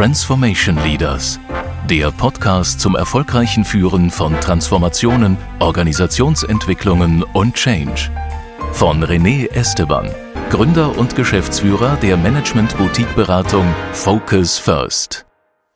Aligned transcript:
Transformation 0.00 0.82
Leaders, 0.82 1.38
der 1.84 2.10
Podcast 2.10 2.80
zum 2.80 2.96
erfolgreichen 2.96 3.66
Führen 3.66 4.10
von 4.10 4.32
Transformationen, 4.40 5.36
Organisationsentwicklungen 5.58 7.22
und 7.22 7.54
Change. 7.54 8.10
Von 8.72 9.04
René 9.04 9.50
Esteban, 9.50 10.10
Gründer 10.48 10.96
und 10.96 11.16
Geschäftsführer 11.16 11.96
der 11.96 12.16
Management-Boutique-Beratung 12.16 13.66
Focus 13.92 14.56
First. 14.56 15.26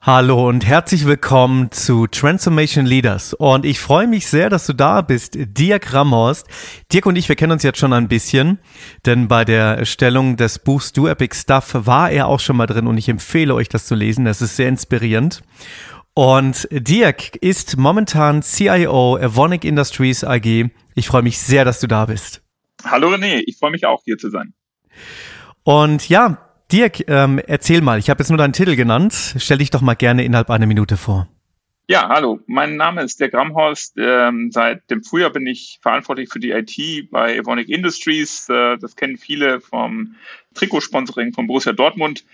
Hallo 0.07 0.51
und 0.51 0.67
herzlich 0.67 1.07
willkommen 1.07 1.71
zu 1.71 2.07
Transformation 2.07 2.85
Leaders. 2.85 3.33
Und 3.33 3.65
ich 3.65 3.81
freue 3.81 4.07
mich 4.07 4.27
sehr, 4.27 4.51
dass 4.51 4.67
du 4.67 4.75
da 4.75 5.01
bist, 5.01 5.33
Dirk 5.35 5.95
Ramhorst. 5.95 6.47
Dirk 6.93 7.07
und 7.07 7.17
ich, 7.17 7.31
wir 7.31 7.37
kennen 7.37 7.53
uns 7.53 7.63
jetzt 7.63 7.79
schon 7.79 7.95
ein 7.95 8.07
bisschen, 8.07 8.59
denn 9.07 9.29
bei 9.29 9.47
der 9.47 9.79
Erstellung 9.79 10.37
des 10.37 10.59
Buchs 10.59 10.93
Do 10.93 11.09
Epic 11.09 11.35
Stuff 11.35 11.71
war 11.73 12.11
er 12.11 12.27
auch 12.27 12.41
schon 12.41 12.59
mal 12.59 12.67
drin 12.67 12.87
und 12.87 12.99
ich 12.99 13.09
empfehle 13.09 13.55
euch, 13.55 13.71
das 13.71 13.87
zu 13.87 13.95
lesen. 13.95 14.27
Das 14.27 14.43
ist 14.43 14.57
sehr 14.57 14.69
inspirierend. 14.69 15.43
Und 16.13 16.69
Dirk 16.71 17.37
ist 17.37 17.79
momentan 17.79 18.43
CIO 18.43 19.17
Evonik 19.17 19.65
Industries 19.65 20.23
AG. 20.23 20.69
Ich 20.95 21.07
freue 21.07 21.23
mich 21.23 21.39
sehr, 21.39 21.65
dass 21.65 21.81
du 21.81 21.87
da 21.87 22.05
bist. 22.05 22.43
Hallo 22.85 23.09
René, 23.09 23.43
ich 23.47 23.57
freue 23.57 23.71
mich 23.71 23.87
auch 23.87 24.03
hier 24.05 24.19
zu 24.19 24.29
sein. 24.29 24.53
Und 25.63 26.11
ja, 26.11 26.44
Dirk, 26.75 27.09
ähm, 27.09 27.39
erzähl 27.39 27.83
mal, 27.83 28.01
ich 28.01 28.11
habe 28.11 28.19
jetzt 28.19 28.31
nur 28.31 28.39
deinen 28.39 28.53
Titel 28.53 28.75
genannt. 28.75 29.37
Stell 29.39 29.59
dich 29.59 29.71
doch 29.71 29.81
mal 29.81 29.95
gerne 29.95 30.25
innerhalb 30.25 30.51
einer 30.51 30.67
Minute 30.67 30.97
vor. 30.97 31.29
Ja, 31.87 32.09
hallo, 32.09 32.41
mein 32.49 32.75
Name 32.75 33.03
ist 33.03 33.21
Dirk 33.21 33.33
Ramhorst. 33.33 33.95
Ähm, 33.97 34.51
seit 34.51 34.91
dem 34.91 35.05
Frühjahr 35.05 35.31
bin 35.31 35.47
ich 35.47 35.79
verantwortlich 35.83 36.31
für 36.31 36.41
die 36.41 36.51
IT 36.51 37.13
bei 37.13 37.37
Evonik 37.37 37.69
Industries. 37.69 38.49
Äh, 38.49 38.77
das 38.79 38.97
kennen 38.97 39.19
viele 39.19 39.61
vom 39.61 40.17
Trikotsponsoring 40.55 41.33
von 41.33 41.47
Borussia 41.47 41.73
Dortmund. 41.73 42.25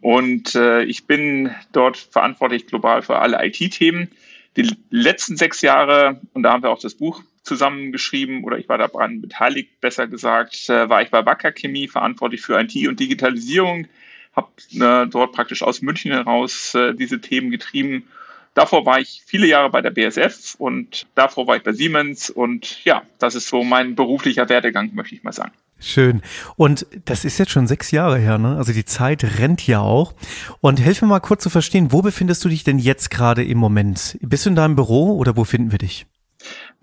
Und 0.00 0.56
äh, 0.56 0.82
ich 0.82 1.06
bin 1.06 1.54
dort 1.70 1.96
verantwortlich 1.96 2.66
global 2.66 3.00
für 3.02 3.20
alle 3.20 3.46
IT-Themen. 3.46 4.10
Die 4.56 4.74
letzten 4.90 5.36
sechs 5.36 5.62
Jahre, 5.62 6.20
und 6.32 6.42
da 6.42 6.52
haben 6.52 6.64
wir 6.64 6.70
auch 6.70 6.80
das 6.80 6.96
Buch 6.96 7.22
zusammengeschrieben 7.44 8.42
oder 8.42 8.58
ich 8.58 8.68
war 8.68 8.78
daran 8.78 9.20
beteiligt, 9.20 9.80
besser 9.80 10.08
gesagt, 10.08 10.68
äh, 10.68 10.88
war 10.88 11.02
ich 11.02 11.10
bei 11.10 11.24
Wacker 11.24 11.52
Chemie 11.52 11.88
verantwortlich 11.88 12.40
für 12.40 12.58
IT 12.58 12.74
und 12.88 12.98
Digitalisierung, 12.98 13.86
habe 14.34 14.48
äh, 14.72 15.06
dort 15.06 15.32
praktisch 15.32 15.62
aus 15.62 15.82
München 15.82 16.10
heraus 16.10 16.74
äh, 16.74 16.94
diese 16.94 17.20
Themen 17.20 17.50
getrieben. 17.50 18.08
Davor 18.54 18.86
war 18.86 19.00
ich 19.00 19.22
viele 19.26 19.46
Jahre 19.46 19.70
bei 19.70 19.82
der 19.82 19.90
BSF 19.90 20.54
und 20.58 21.06
davor 21.14 21.46
war 21.46 21.56
ich 21.56 21.62
bei 21.62 21.72
Siemens 21.72 22.30
und 22.30 22.84
ja, 22.84 23.02
das 23.18 23.34
ist 23.34 23.48
so 23.48 23.62
mein 23.64 23.94
beruflicher 23.94 24.48
Werdegang, 24.48 24.90
möchte 24.94 25.14
ich 25.14 25.22
mal 25.22 25.32
sagen. 25.32 25.52
Schön. 25.80 26.22
Und 26.56 26.86
das 27.04 27.24
ist 27.24 27.36
jetzt 27.38 27.50
schon 27.50 27.66
sechs 27.66 27.90
Jahre 27.90 28.18
her, 28.18 28.38
ne? 28.38 28.56
Also 28.56 28.72
die 28.72 28.84
Zeit 28.84 29.38
rennt 29.38 29.66
ja 29.66 29.80
auch. 29.80 30.14
Und 30.60 30.80
helf 30.80 31.02
mir 31.02 31.08
mal 31.08 31.20
kurz 31.20 31.42
zu 31.42 31.50
verstehen, 31.50 31.92
wo 31.92 32.00
befindest 32.00 32.44
du 32.44 32.48
dich 32.48 32.64
denn 32.64 32.78
jetzt 32.78 33.10
gerade 33.10 33.44
im 33.44 33.58
Moment? 33.58 34.16
Bist 34.22 34.46
du 34.46 34.50
in 34.50 34.56
deinem 34.56 34.76
Büro 34.76 35.16
oder 35.18 35.36
wo 35.36 35.44
finden 35.44 35.72
wir 35.72 35.78
dich? 35.78 36.06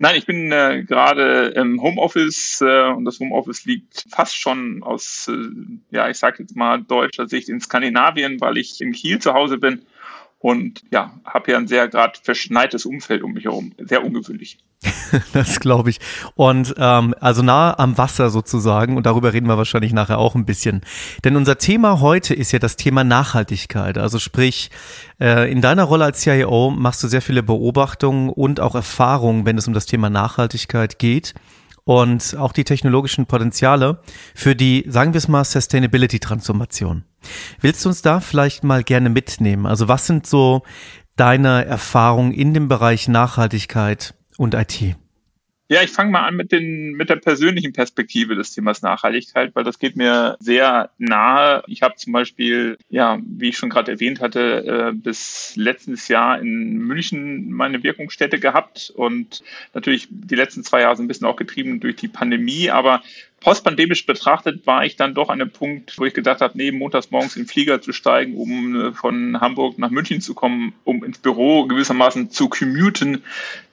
Nein, 0.02 0.16
ich 0.16 0.26
bin 0.26 0.50
äh, 0.50 0.82
gerade 0.82 1.52
im 1.54 1.80
Homeoffice 1.80 2.60
äh, 2.60 2.88
und 2.90 3.04
das 3.04 3.20
Homeoffice 3.20 3.64
liegt 3.66 4.04
fast 4.10 4.36
schon 4.36 4.82
aus, 4.82 5.28
äh, 5.28 5.48
ja, 5.92 6.08
ich 6.08 6.18
sage 6.18 6.42
jetzt 6.42 6.56
mal 6.56 6.82
deutscher 6.82 7.28
Sicht 7.28 7.48
in 7.48 7.60
Skandinavien, 7.60 8.40
weil 8.40 8.58
ich 8.58 8.80
in 8.80 8.90
Kiel 8.90 9.20
zu 9.20 9.32
Hause 9.32 9.58
bin 9.58 9.82
und 10.42 10.82
ja, 10.90 11.12
habe 11.24 11.44
hier 11.46 11.56
ein 11.56 11.68
sehr 11.68 11.86
gerade 11.86 12.18
verschneites 12.20 12.84
Umfeld 12.84 13.22
um 13.22 13.32
mich 13.32 13.44
herum. 13.44 13.72
Sehr 13.78 14.04
ungewöhnlich. 14.04 14.58
das 15.32 15.60
glaube 15.60 15.90
ich. 15.90 16.00
Und 16.34 16.74
ähm, 16.78 17.14
also 17.20 17.42
nah 17.42 17.78
am 17.78 17.96
Wasser 17.96 18.28
sozusagen. 18.28 18.96
Und 18.96 19.06
darüber 19.06 19.32
reden 19.32 19.46
wir 19.46 19.56
wahrscheinlich 19.56 19.92
nachher 19.92 20.18
auch 20.18 20.34
ein 20.34 20.44
bisschen. 20.44 20.80
Denn 21.22 21.36
unser 21.36 21.58
Thema 21.58 22.00
heute 22.00 22.34
ist 22.34 22.50
ja 22.50 22.58
das 22.58 22.74
Thema 22.74 23.04
Nachhaltigkeit. 23.04 23.98
Also 23.98 24.18
sprich, 24.18 24.72
äh, 25.20 25.48
in 25.48 25.60
deiner 25.60 25.84
Rolle 25.84 26.06
als 26.06 26.22
CIO 26.22 26.70
machst 26.70 27.04
du 27.04 27.08
sehr 27.08 27.22
viele 27.22 27.44
Beobachtungen 27.44 28.28
und 28.28 28.58
auch 28.58 28.74
Erfahrungen, 28.74 29.46
wenn 29.46 29.58
es 29.58 29.68
um 29.68 29.74
das 29.74 29.86
Thema 29.86 30.10
Nachhaltigkeit 30.10 30.98
geht 30.98 31.34
und 31.84 32.36
auch 32.36 32.50
die 32.50 32.64
technologischen 32.64 33.26
Potenziale 33.26 34.00
für 34.34 34.56
die, 34.56 34.84
sagen 34.88 35.12
wir 35.12 35.18
es 35.18 35.28
mal, 35.28 35.44
Sustainability-Transformation. 35.44 37.04
Willst 37.60 37.84
du 37.84 37.88
uns 37.88 38.02
da 38.02 38.20
vielleicht 38.20 38.64
mal 38.64 38.82
gerne 38.82 39.10
mitnehmen? 39.10 39.66
Also 39.66 39.88
was 39.88 40.06
sind 40.06 40.26
so 40.26 40.62
deine 41.16 41.64
Erfahrungen 41.64 42.32
in 42.32 42.54
dem 42.54 42.68
Bereich 42.68 43.08
Nachhaltigkeit 43.08 44.14
und 44.38 44.54
IT? 44.54 44.96
Ja, 45.72 45.82
ich 45.82 45.90
fange 45.90 46.10
mal 46.10 46.26
an 46.26 46.36
mit, 46.36 46.52
den, 46.52 46.92
mit 46.92 47.08
der 47.08 47.16
persönlichen 47.16 47.72
Perspektive 47.72 48.34
des 48.34 48.52
Themas 48.52 48.82
Nachhaltigkeit, 48.82 49.54
weil 49.54 49.64
das 49.64 49.78
geht 49.78 49.96
mir 49.96 50.36
sehr 50.38 50.90
nahe. 50.98 51.62
Ich 51.66 51.80
habe 51.80 51.94
zum 51.94 52.12
Beispiel, 52.12 52.76
ja, 52.90 53.18
wie 53.24 53.48
ich 53.48 53.56
schon 53.56 53.70
gerade 53.70 53.92
erwähnt 53.92 54.20
hatte, 54.20 54.90
äh, 54.90 54.92
bis 54.94 55.54
letztes 55.56 56.08
Jahr 56.08 56.38
in 56.40 56.76
München 56.76 57.50
meine 57.50 57.82
Wirkungsstätte 57.82 58.38
gehabt 58.38 58.92
und 58.94 59.42
natürlich 59.72 60.08
die 60.10 60.34
letzten 60.34 60.62
zwei 60.62 60.82
Jahre 60.82 60.96
sind 60.96 61.06
ein 61.06 61.08
bisschen 61.08 61.26
auch 61.26 61.36
getrieben 61.36 61.80
durch 61.80 61.96
die 61.96 62.08
Pandemie, 62.08 62.68
aber 62.68 63.00
postpandemisch 63.42 64.06
betrachtet 64.06 64.66
war 64.66 64.84
ich 64.84 64.96
dann 64.96 65.14
doch 65.14 65.28
an 65.28 65.40
einem 65.40 65.50
Punkt, 65.50 65.98
wo 65.98 66.04
ich 66.04 66.14
gedacht 66.14 66.40
habe, 66.40 66.56
nee, 66.56 66.70
montags 66.70 67.10
morgens 67.10 67.36
in 67.36 67.42
den 67.42 67.48
Flieger 67.48 67.82
zu 67.82 67.92
steigen, 67.92 68.36
um 68.36 68.80
äh, 68.80 68.92
von 68.92 69.40
Hamburg 69.40 69.78
nach 69.78 69.90
München 69.90 70.20
zu 70.20 70.34
kommen, 70.34 70.72
um 70.84 71.04
ins 71.04 71.18
Büro 71.18 71.66
gewissermaßen 71.66 72.30
zu 72.30 72.48
commuten, 72.48 73.22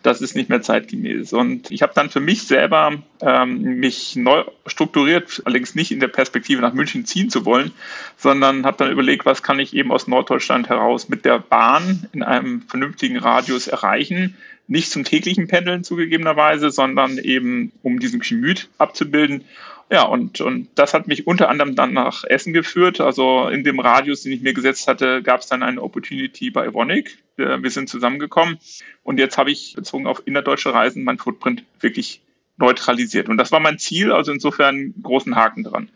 das 0.02 0.22
ist 0.22 0.36
nicht 0.36 0.50
mehr 0.50 0.62
zeitgemäß. 0.62 1.34
Und 1.34 1.72
ich 1.72 1.82
habe 1.82 1.94
dann 1.94 2.10
für 2.10 2.20
mich 2.20 2.44
selber 2.44 2.94
ähm, 3.22 3.80
mich 3.80 4.16
neu 4.16 4.44
strukturiert, 4.66 5.42
allerdings 5.46 5.76
nicht 5.76 5.92
in 5.92 6.00
der 6.00 6.08
Perspektive 6.08 6.62
nach 6.62 6.74
München 6.74 7.06
ziehen 7.06 7.30
zu 7.30 7.46
wollen, 7.46 7.72
sondern 8.18 8.66
habe 8.66 8.78
dann 8.78 8.92
überlegt, 8.92 9.26
was 9.26 9.44
kann 9.44 9.60
ich 9.60 9.76
eben 9.76 9.92
aus 9.92 10.08
Norddeutschland 10.08 10.70
heraus 10.70 11.10
mit 11.10 11.26
der 11.26 11.40
Bahn 11.40 12.08
in 12.12 12.24
einem 12.24 12.62
vernünftigen 12.64 13.18
Radius 13.18 13.68
erreichen, 13.68 14.36
nicht 14.70 14.92
zum 14.92 15.04
täglichen 15.04 15.48
Pendeln 15.48 15.84
zugegebenerweise, 15.84 16.70
sondern 16.70 17.18
eben 17.18 17.72
um 17.82 18.00
diesen 18.00 18.20
Gemüt 18.20 18.70
abzubilden. 18.78 19.44
Ja, 19.92 20.04
und, 20.04 20.40
und 20.42 20.70
das 20.76 20.94
hat 20.94 21.08
mich 21.08 21.26
unter 21.26 21.50
anderem 21.50 21.76
dann 21.76 21.94
nach 21.94 22.24
Essen 22.24 22.54
geführt. 22.54 23.02
Also 23.02 23.50
in 23.50 23.64
dem 23.64 23.80
Radius, 23.80 24.22
den 24.22 24.32
ich 24.32 24.42
mir 24.42 24.54
gesetzt 24.54 24.88
hatte, 24.88 25.24
gab 25.24 25.42
es 25.42 25.48
dann 25.48 25.64
eine 25.64 25.82
Opportunity 25.82 26.52
bei 26.52 26.68
Evonik. 26.68 27.18
Wir 27.36 27.72
sind 27.72 27.90
zusammengekommen 27.90 28.60
und 29.04 29.18
jetzt 29.18 29.38
habe 29.38 29.50
ich 29.50 29.74
bezogen 29.76 30.06
auf 30.06 30.22
innerdeutsche 30.26 30.74
Reisen 30.74 31.04
mein 31.04 31.18
Footprint 31.18 31.64
wirklich 31.80 32.22
neutralisiert. 32.58 33.30
Und 33.30 33.38
das 33.38 33.52
war 33.52 33.60
mein 33.60 33.80
Ziel, 33.80 34.12
also 34.12 34.32
insofern 34.32 34.94
großen 35.02 35.36
Haken 35.36 35.64
dran. 35.64 35.90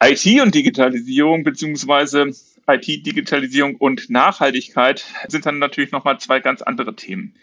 IT 0.00 0.40
und 0.40 0.54
Digitalisierung 0.54 1.42
beziehungsweise 1.42 2.30
IT-Digitalisierung 2.66 3.76
und 3.76 4.10
Nachhaltigkeit 4.10 5.04
sind 5.28 5.46
dann 5.46 5.58
natürlich 5.58 5.92
nochmal 5.92 6.18
zwei 6.18 6.40
ganz 6.40 6.62
andere 6.62 6.96
Themen. 6.96 7.34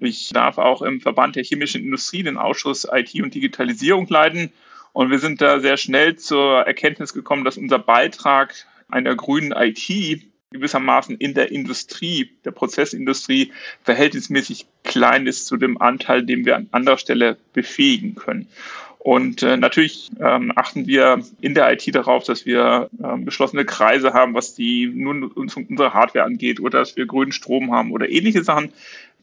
Ich 0.00 0.30
darf 0.30 0.58
auch 0.58 0.82
im 0.82 1.00
Verband 1.00 1.36
der 1.36 1.44
chemischen 1.44 1.82
Industrie 1.82 2.22
den 2.22 2.36
Ausschuss 2.36 2.86
IT 2.90 3.14
und 3.20 3.34
Digitalisierung 3.34 4.06
leiten. 4.08 4.52
Und 4.92 5.10
wir 5.10 5.18
sind 5.18 5.40
da 5.40 5.60
sehr 5.60 5.76
schnell 5.76 6.16
zur 6.16 6.60
Erkenntnis 6.60 7.12
gekommen, 7.12 7.44
dass 7.44 7.58
unser 7.58 7.78
Beitrag 7.78 8.54
einer 8.88 9.14
grünen 9.14 9.52
IT 9.52 10.22
gewissermaßen 10.50 11.16
in 11.18 11.34
der 11.34 11.52
Industrie, 11.52 12.30
der 12.44 12.52
Prozessindustrie, 12.52 13.52
verhältnismäßig 13.82 14.66
klein 14.82 15.26
ist 15.26 15.46
zu 15.46 15.56
dem 15.56 15.80
Anteil, 15.80 16.24
den 16.24 16.46
wir 16.46 16.56
an 16.56 16.68
anderer 16.70 16.96
Stelle 16.96 17.36
befähigen 17.52 18.14
können. 18.14 18.48
Und 18.98 19.42
äh, 19.42 19.56
natürlich 19.56 20.10
ähm, 20.20 20.52
achten 20.56 20.86
wir 20.86 21.22
in 21.40 21.54
der 21.54 21.72
IT 21.72 21.94
darauf, 21.94 22.24
dass 22.24 22.44
wir 22.46 22.90
ähm, 23.02 23.24
geschlossene 23.24 23.64
Kreise 23.64 24.12
haben, 24.12 24.34
was 24.34 24.54
die 24.54 24.86
nun 24.86 25.24
unsere 25.24 25.94
Hardware 25.94 26.24
angeht 26.24 26.60
oder 26.60 26.80
dass 26.80 26.96
wir 26.96 27.06
grünen 27.06 27.32
Strom 27.32 27.72
haben 27.72 27.92
oder 27.92 28.08
ähnliche 28.08 28.42
Sachen. 28.42 28.72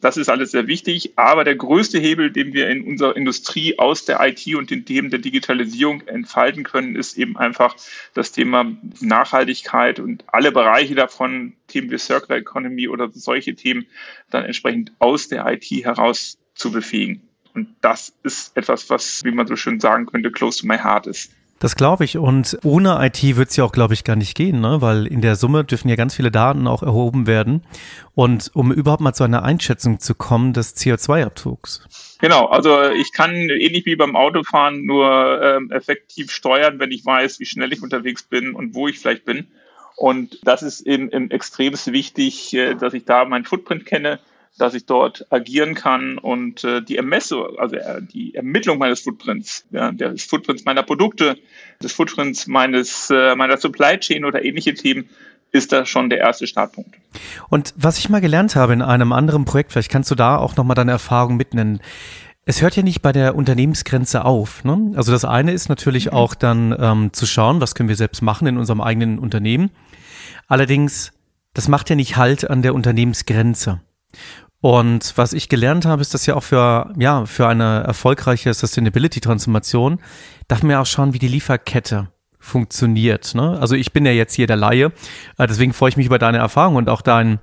Das 0.02 0.18
ist 0.18 0.30
alles 0.30 0.52
sehr 0.52 0.68
wichtig. 0.68 1.14
Aber 1.18 1.44
der 1.44 1.56
größte 1.56 2.00
Hebel, 2.00 2.32
den 2.32 2.54
wir 2.54 2.70
in 2.70 2.86
unserer 2.86 3.16
Industrie 3.16 3.78
aus 3.78 4.06
der 4.06 4.20
IT 4.22 4.46
und 4.56 4.70
den 4.70 4.86
Themen 4.86 5.10
der 5.10 5.20
Digitalisierung 5.20 6.02
entfalten 6.08 6.64
können, 6.64 6.96
ist 6.96 7.18
eben 7.18 7.38
einfach 7.38 7.76
das 8.14 8.32
Thema 8.32 8.72
Nachhaltigkeit 9.02 10.00
und 10.00 10.24
alle 10.28 10.52
Bereiche 10.52 10.96
davon, 10.96 11.54
Themen 11.68 11.92
wie 11.92 11.98
Circular 11.98 12.40
Economy 12.40 12.88
oder 12.88 13.10
solche 13.12 13.56
Themen, 13.56 13.88
dann 14.30 14.46
entsprechend 14.46 14.92
aus 15.00 15.28
der 15.28 15.46
IT 15.48 15.66
heraus 15.70 16.38
zu 16.54 16.72
befähigen. 16.72 17.22
Und 17.56 17.70
das 17.82 18.14
ist 18.24 18.56
etwas, 18.58 18.90
was, 18.90 19.22
wie 19.24 19.32
man 19.32 19.48
so 19.48 19.56
schön 19.56 19.80
sagen 19.80 20.06
könnte, 20.06 20.32
close 20.32 20.62
to 20.62 20.68
my 20.68 20.78
heart 20.78 21.08
ist. 21.08 21.32
Das 21.60 21.78
glaube 21.78 22.04
ich. 22.04 22.18
Und 22.18 22.58
ohne 22.64 23.00
IT 23.02 23.38
wird 23.38 23.50
es 23.50 23.56
ja 23.56 23.64
auch, 23.64 23.72
glaube 23.72 23.94
ich, 23.94 24.04
gar 24.04 24.18
nicht 24.18 24.36
gehen, 24.36 24.60
ne? 24.60 24.82
weil 24.82 25.08
in 25.08 25.22
der 25.22 25.38
Summe 25.38 25.64
dürfen 25.64 25.88
ja 25.88 25.96
ganz 25.96 26.14
viele 26.14 26.32
Daten 26.32 26.68
auch 26.68 26.84
erhoben 26.84 27.28
werden. 27.28 27.64
Und 28.14 28.52
um 28.54 28.74
überhaupt 28.74 29.02
mal 29.02 29.14
zu 29.14 29.24
einer 29.24 29.44
Einschätzung 29.44 30.00
zu 30.00 30.16
kommen 30.16 30.52
des 30.52 30.76
CO2-Abzugs. 30.76 31.88
Genau, 32.20 32.48
also 32.48 32.92
ich 32.92 33.14
kann 33.14 33.34
ähnlich 33.34 33.86
wie 33.86 33.96
beim 33.96 34.18
Autofahren 34.18 34.86
nur 34.86 35.42
ähm, 35.42 35.72
effektiv 35.72 36.30
steuern, 36.32 36.80
wenn 36.80 36.92
ich 36.92 37.06
weiß, 37.06 37.40
wie 37.40 37.46
schnell 37.46 37.72
ich 37.72 37.82
unterwegs 37.82 38.24
bin 38.24 38.54
und 38.54 38.76
wo 38.76 38.90
ich 38.90 39.00
vielleicht 39.00 39.24
bin. 39.24 39.48
Und 39.96 40.40
das 40.44 40.62
ist 40.62 40.82
eben, 40.82 41.10
eben 41.10 41.32
extremst 41.32 41.92
wichtig, 41.94 42.54
äh, 42.54 42.76
dass 42.76 42.94
ich 42.94 43.06
da 43.06 43.24
meinen 43.24 43.46
Footprint 43.46 43.86
kenne, 43.86 44.20
dass 44.58 44.74
ich 44.74 44.86
dort 44.86 45.26
agieren 45.32 45.76
kann 45.76 46.18
und 46.18 46.64
äh, 46.64 46.82
die 46.82 46.98
Ermessung, 46.98 47.58
also 47.58 47.76
äh, 47.76 48.02
die 48.02 48.36
Ermittlung 48.36 48.78
meines 48.78 49.02
Footprints, 49.02 49.66
ja, 49.72 49.92
des 49.92 50.24
Footprints 50.24 50.66
meiner 50.66 50.84
Produkte, 50.84 51.38
des 51.84 51.92
Footprints 51.92 52.48
meines 52.48 53.10
äh, 53.10 53.36
meiner 53.36 53.58
Supply 53.58 53.98
Chain 54.00 54.24
oder 54.26 54.44
ähnliche 54.44 54.74
Themen 54.74 55.10
ist 55.52 55.72
das 55.72 55.90
schon 55.90 56.10
der 56.10 56.20
erste 56.20 56.48
Startpunkt. 56.48 56.96
Und 57.50 57.74
was 57.78 57.98
ich 57.98 58.10
mal 58.10 58.22
gelernt 58.22 58.56
habe 58.56 58.74
in 58.74 58.82
einem 58.82 59.14
anderen 59.14 59.46
Projekt, 59.46 59.72
vielleicht 59.72 59.92
kannst 59.92 60.12
du 60.12 60.16
da 60.16 60.38
auch 60.38 60.56
nochmal 60.56 60.76
deine 60.76 60.92
Erfahrung 60.92 61.38
mitnennen. 61.38 61.82
Es 62.46 62.62
hört 62.62 62.76
ja 62.76 62.84
nicht 62.84 63.02
bei 63.02 63.12
der 63.12 63.36
Unternehmensgrenze 63.36 64.24
auf. 64.26 64.64
Ne? 64.64 64.94
Also 64.96 65.12
das 65.12 65.26
eine 65.26 65.52
ist 65.52 65.70
natürlich 65.70 66.08
mhm. 66.08 66.14
auch 66.14 66.36
dann 66.36 66.76
ähm, 66.78 67.14
zu 67.14 67.26
schauen, 67.26 67.62
was 67.62 67.74
können 67.74 67.90
wir 67.90 67.96
selbst 67.96 68.22
machen 68.22 68.48
in 68.48 68.58
unserem 68.58 68.82
eigenen 68.82 69.18
Unternehmen. 69.18 69.72
Allerdings, 70.48 71.12
das 71.54 71.68
macht 71.68 71.90
ja 71.90 71.96
nicht 71.96 72.18
Halt 72.18 72.50
an 72.50 72.62
der 72.62 72.76
Unternehmensgrenze. 72.76 73.82
Und 74.66 75.14
was 75.16 75.34
ich 75.34 75.48
gelernt 75.48 75.86
habe, 75.86 76.02
ist, 76.02 76.16
dass 76.16 76.26
ja 76.26 76.34
auch 76.34 76.42
für, 76.42 76.92
ja, 76.98 77.28
für 77.28 77.48
eine 77.48 77.84
erfolgreiche 77.84 78.52
Sustainability-Transformation 78.52 80.00
darf 80.48 80.64
man 80.64 80.72
ja 80.72 80.82
auch 80.82 80.88
schauen, 80.88 81.14
wie 81.14 81.20
die 81.20 81.28
Lieferkette 81.28 82.08
funktioniert. 82.40 83.36
Ne? 83.36 83.60
Also 83.62 83.76
ich 83.76 83.94
bin 83.94 84.08
ja 84.08 84.12
jetzt 84.12 84.34
hier 84.34 84.48
der 84.48 84.56
Laie, 84.56 84.92
äh, 85.38 85.46
deswegen 85.46 85.72
freue 85.72 85.90
ich 85.90 85.98
mich 85.98 86.08
über 86.08 86.18
deine 86.18 86.40
Erfahrung 86.40 86.78
und 86.78 86.90
auch 86.90 87.02
dein, 87.02 87.38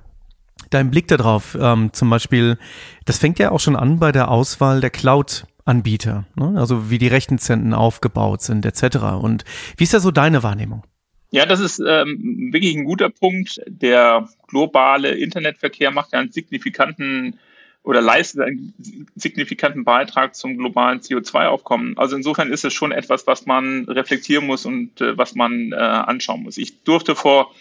dein 0.69 0.91
Blick 0.91 1.07
darauf. 1.07 1.57
Ähm, 1.57 1.93
zum 1.93 2.09
Beispiel, 2.09 2.57
das 3.05 3.19
fängt 3.19 3.39
ja 3.39 3.51
auch 3.51 3.61
schon 3.61 3.77
an 3.77 3.99
bei 3.99 4.11
der 4.11 4.27
Auswahl 4.27 4.81
der 4.81 4.89
Cloud-Anbieter, 4.89 6.25
ne? 6.35 6.55
also 6.57 6.89
wie 6.89 6.97
die 6.97 7.07
Rechenzentren 7.07 7.73
aufgebaut 7.73 8.41
sind 8.41 8.65
etc. 8.65 8.97
Und 9.21 9.45
wie 9.77 9.85
ist 9.85 9.93
da 9.93 10.01
so 10.01 10.11
deine 10.11 10.43
Wahrnehmung? 10.43 10.83
Ja, 11.33 11.47
das 11.47 11.59
ist 11.59 11.79
ähm, 11.79 12.53
wirklich 12.53 12.75
ein 12.75 12.83
guter 12.83 13.09
Punkt. 13.09 13.59
Der 13.65 14.29
globale 14.47 15.15
Internetverkehr 15.15 15.89
macht 15.89 16.13
ja 16.13 16.19
einen 16.19 16.31
signifikanten 16.31 17.39
oder 17.81 18.01
leistet 18.01 18.41
einen 18.41 18.75
signifikanten 19.15 19.83
Beitrag 19.83 20.35
zum 20.35 20.59
globalen 20.59 20.99
CO2-Aufkommen. 20.99 21.97
Also 21.97 22.15
insofern 22.15 22.51
ist 22.51 22.65
es 22.65 22.73
schon 22.73 22.91
etwas, 22.91 23.25
was 23.25 23.47
man 23.47 23.85
reflektieren 23.85 24.45
muss 24.45 24.67
und 24.67 25.01
äh, 25.01 25.17
was 25.17 25.33
man 25.33 25.71
äh, 25.71 25.75
anschauen 25.75 26.43
muss. 26.43 26.59
Ich 26.59 26.83
durfte 26.83 27.15
vor, 27.15 27.51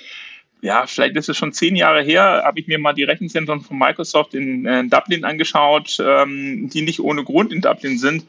ja, 0.61 0.87
vielleicht 0.87 1.17
ist 1.17 1.31
es 1.31 1.39
schon 1.39 1.55
zehn 1.55 1.75
Jahre 1.75 2.03
her, 2.03 2.43
habe 2.45 2.61
ich 2.61 2.67
mir 2.67 2.79
mal 2.79 2.93
die 2.93 3.05
Rechenzentren 3.05 3.63
von 3.63 3.79
Microsoft 3.79 4.35
in 4.35 4.67
äh, 4.67 4.85
Dublin 4.87 5.25
angeschaut, 5.25 5.97
ähm, 5.99 6.69
die 6.69 6.83
nicht 6.83 7.01
ohne 7.01 7.25
Grund 7.25 7.55
in 7.55 7.63
Dublin 7.63 7.97
sind 7.97 8.27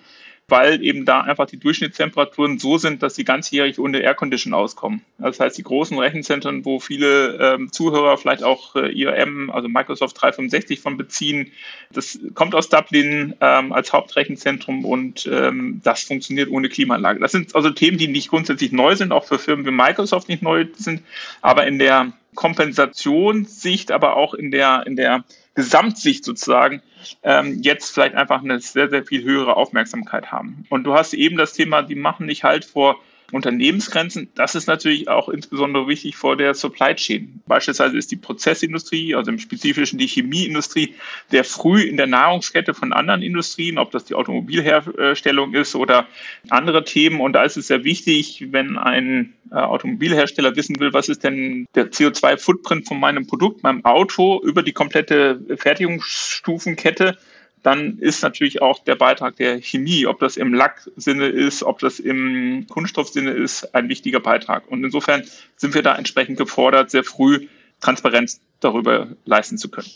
weil 0.47 0.83
eben 0.83 1.05
da 1.05 1.21
einfach 1.21 1.45
die 1.45 1.57
Durchschnittstemperaturen 1.57 2.59
so 2.59 2.77
sind, 2.77 3.01
dass 3.01 3.15
sie 3.15 3.23
ganzjährig 3.23 3.79
ohne 3.79 3.99
Aircondition 3.99 4.53
auskommen. 4.53 5.01
Das 5.17 5.39
heißt, 5.39 5.57
die 5.57 5.63
großen 5.63 5.97
Rechenzentren, 5.97 6.65
wo 6.65 6.79
viele 6.79 7.37
ähm, 7.39 7.71
Zuhörer 7.71 8.17
vielleicht 8.17 8.43
auch 8.43 8.75
äh, 8.75 8.91
IRM, 8.91 9.49
also 9.49 9.69
Microsoft 9.69 10.21
365 10.21 10.81
von 10.81 10.97
beziehen, 10.97 11.51
das 11.93 12.19
kommt 12.33 12.55
aus 12.55 12.67
Dublin 12.67 13.35
ähm, 13.39 13.71
als 13.71 13.93
Hauptrechenzentrum 13.93 14.83
und 14.83 15.29
ähm, 15.31 15.79
das 15.83 16.03
funktioniert 16.03 16.49
ohne 16.49 16.67
Klimaanlage. 16.67 17.19
Das 17.19 17.31
sind 17.31 17.55
also 17.55 17.69
Themen, 17.69 17.97
die 17.97 18.09
nicht 18.09 18.29
grundsätzlich 18.29 18.73
neu 18.73 18.95
sind, 18.95 19.13
auch 19.13 19.25
für 19.25 19.39
Firmen 19.39 19.65
wie 19.65 19.71
Microsoft 19.71 20.27
nicht 20.27 20.43
neu 20.43 20.65
sind, 20.75 21.03
aber 21.41 21.65
in 21.67 21.79
der 21.79 22.11
Kompensationssicht, 22.33 23.91
aber 23.91 24.15
auch 24.15 24.33
in 24.33 24.51
der, 24.51 24.85
in 24.85 24.95
der 24.95 25.23
Gesamtsicht 25.55 26.25
sozusagen 26.25 26.81
ähm, 27.21 27.59
jetzt 27.61 27.91
vielleicht 27.91 28.15
einfach 28.15 28.43
eine 28.43 28.59
sehr, 28.59 28.89
sehr 28.89 29.03
viel 29.03 29.23
höhere 29.23 29.55
Aufmerksamkeit 29.55 30.31
haben. 30.31 30.65
Und 30.69 30.83
du 30.83 30.93
hast 30.93 31.13
eben 31.13 31.37
das 31.37 31.53
Thema, 31.53 31.83
die 31.83 31.95
machen 31.95 32.25
nicht 32.25 32.43
halt 32.43 32.65
vor 32.65 32.99
Unternehmensgrenzen. 33.33 34.29
Das 34.35 34.55
ist 34.55 34.67
natürlich 34.67 35.07
auch 35.07 35.29
insbesondere 35.29 35.87
wichtig 35.87 36.15
vor 36.15 36.37
der 36.37 36.53
Supply 36.53 36.95
Chain. 36.95 37.41
Beispielsweise 37.47 37.97
ist 37.97 38.11
die 38.11 38.15
Prozessindustrie, 38.15 39.15
also 39.15 39.31
im 39.31 39.39
Spezifischen 39.39 39.97
die 39.97 40.07
Chemieindustrie, 40.07 40.95
der 41.31 41.43
früh 41.43 41.81
in 41.81 41.97
der 41.97 42.07
Nahrungskette 42.07 42.73
von 42.73 42.93
anderen 42.93 43.21
Industrien, 43.21 43.77
ob 43.77 43.91
das 43.91 44.05
die 44.05 44.15
Automobilherstellung 44.15 45.53
ist 45.53 45.75
oder 45.75 46.07
andere 46.49 46.83
Themen. 46.83 47.21
Und 47.21 47.33
da 47.33 47.43
ist 47.43 47.57
es 47.57 47.67
sehr 47.67 47.83
wichtig, 47.83 48.47
wenn 48.51 48.77
ein 48.77 49.33
äh, 49.51 49.55
Automobilhersteller 49.55 50.55
wissen 50.55 50.79
will, 50.79 50.93
was 50.93 51.09
ist 51.09 51.23
denn 51.23 51.67
der 51.75 51.91
CO2-Footprint 51.91 52.87
von 52.87 52.99
meinem 52.99 53.27
Produkt, 53.27 53.63
meinem 53.63 53.83
Auto 53.85 54.41
über 54.43 54.63
die 54.63 54.73
komplette 54.73 55.39
Fertigungsstufenkette, 55.57 57.17
dann 57.63 57.97
ist 57.97 58.21
natürlich 58.21 58.61
auch 58.61 58.83
der 58.83 58.95
Beitrag 58.95 59.37
der 59.37 59.61
Chemie, 59.61 60.05
ob 60.05 60.19
das 60.19 60.37
im 60.37 60.53
Lacksinne 60.53 61.27
ist, 61.27 61.63
ob 61.63 61.79
das 61.79 61.99
im 61.99 62.67
Kunststoffsinne 62.69 63.31
ist, 63.31 63.73
ein 63.73 63.89
wichtiger 63.89 64.19
Beitrag. 64.19 64.69
Und 64.69 64.83
insofern 64.83 65.23
sind 65.55 65.73
wir 65.73 65.81
da 65.81 65.95
entsprechend 65.95 66.37
gefordert, 66.37 66.91
sehr 66.91 67.03
früh 67.03 67.47
Transparenz 67.79 68.41
darüber 68.59 69.07
leisten 69.25 69.57
zu 69.57 69.69
können. 69.69 69.87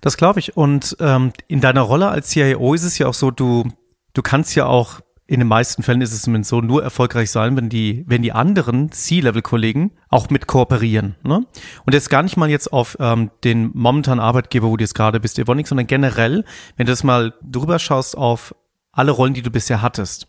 Das 0.00 0.16
glaube 0.16 0.40
ich. 0.40 0.56
Und 0.56 0.96
ähm, 1.00 1.32
in 1.48 1.60
deiner 1.60 1.82
Rolle 1.82 2.08
als 2.08 2.30
CIO 2.30 2.74
ist 2.74 2.84
es 2.84 2.98
ja 2.98 3.06
auch 3.06 3.14
so, 3.14 3.30
du, 3.30 3.64
du 4.12 4.22
kannst 4.22 4.54
ja 4.54 4.66
auch 4.66 5.00
in 5.28 5.40
den 5.40 5.48
meisten 5.48 5.82
Fällen 5.82 6.00
ist 6.02 6.12
es 6.12 6.22
zumindest 6.22 6.50
so, 6.50 6.60
nur 6.60 6.84
erfolgreich 6.84 7.30
sein, 7.30 7.56
wenn 7.56 7.68
die, 7.68 8.04
wenn 8.06 8.22
die 8.22 8.32
anderen 8.32 8.92
C-Level-Kollegen 8.92 9.90
auch 10.08 10.30
mit 10.30 10.46
kooperieren. 10.46 11.16
Ne? 11.24 11.44
Und 11.84 11.92
jetzt 11.92 12.10
gar 12.10 12.22
nicht 12.22 12.36
mal 12.36 12.48
jetzt 12.48 12.72
auf 12.72 12.96
ähm, 13.00 13.30
den 13.42 13.70
momentanen 13.74 14.20
Arbeitgeber, 14.20 14.68
wo 14.68 14.76
du 14.76 14.84
jetzt 14.84 14.94
gerade 14.94 15.18
bist, 15.18 15.38
Evonik, 15.38 15.66
sondern 15.66 15.88
generell, 15.88 16.44
wenn 16.76 16.86
du 16.86 16.92
das 16.92 17.02
mal 17.02 17.34
drüber 17.42 17.80
schaust 17.80 18.16
auf 18.16 18.54
alle 18.92 19.10
Rollen, 19.10 19.34
die 19.34 19.42
du 19.42 19.50
bisher 19.50 19.82
hattest. 19.82 20.28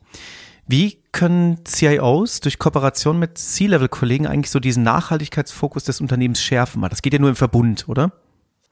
Wie 0.66 0.98
können 1.12 1.64
CIOs 1.64 2.42
durch 2.42 2.60
Kooperation 2.60 3.20
mit 3.20 3.38
C-Level-Kollegen 3.38 4.28
eigentlich 4.28 4.52
so 4.52 4.60
diesen 4.60 4.84
Nachhaltigkeitsfokus 4.84 5.84
des 5.84 6.02
Unternehmens 6.02 6.42
schärfen? 6.42 6.82
Das 6.90 7.02
geht 7.02 7.14
ja 7.14 7.20
nur 7.20 7.30
im 7.30 7.36
Verbund, 7.36 7.88
oder? 7.88 8.12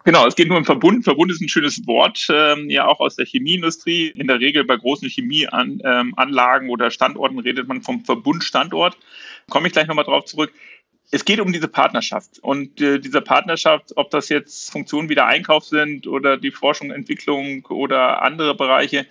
Genau, 0.05 0.27
es 0.27 0.35
geht 0.35 0.49
nur 0.49 0.59
im 0.59 0.65
Verbund. 0.65 1.03
Verbund 1.03 1.31
ist 1.31 1.41
ein 1.41 1.49
schönes 1.49 1.87
Wort, 1.87 2.27
ähm, 2.29 2.69
ja 2.69 2.85
auch 2.85 2.99
aus 2.99 3.15
der 3.15 3.25
Chemieindustrie. 3.25 4.09
In 4.09 4.27
der 4.27 4.39
Regel 4.39 4.63
bei 4.63 4.77
großen 4.77 5.09
Chemieanlagen 5.09 6.67
ähm, 6.67 6.69
oder 6.69 6.91
Standorten 6.91 7.39
redet 7.39 7.67
man 7.67 7.81
vom 7.81 8.05
Verbundstandort. 8.05 8.95
Komme 9.49 9.65
ich 9.65 9.73
gleich 9.73 9.87
nochmal 9.87 10.05
drauf 10.05 10.25
zurück. 10.25 10.53
Es 11.09 11.25
geht 11.25 11.39
um 11.39 11.51
diese 11.51 11.67
Partnerschaft 11.67 12.37
und 12.39 12.79
äh, 12.81 12.99
diese 12.99 13.21
Partnerschaft, 13.21 13.93
ob 13.95 14.11
das 14.11 14.29
jetzt 14.29 14.71
Funktionen 14.71 15.09
wie 15.09 15.15
der 15.15 15.25
Einkauf 15.25 15.65
sind 15.65 16.05
oder 16.05 16.37
die 16.37 16.51
Forschung, 16.51 16.91
Entwicklung 16.91 17.65
oder 17.65 18.21
andere 18.21 18.53
Bereiche, 18.53 19.07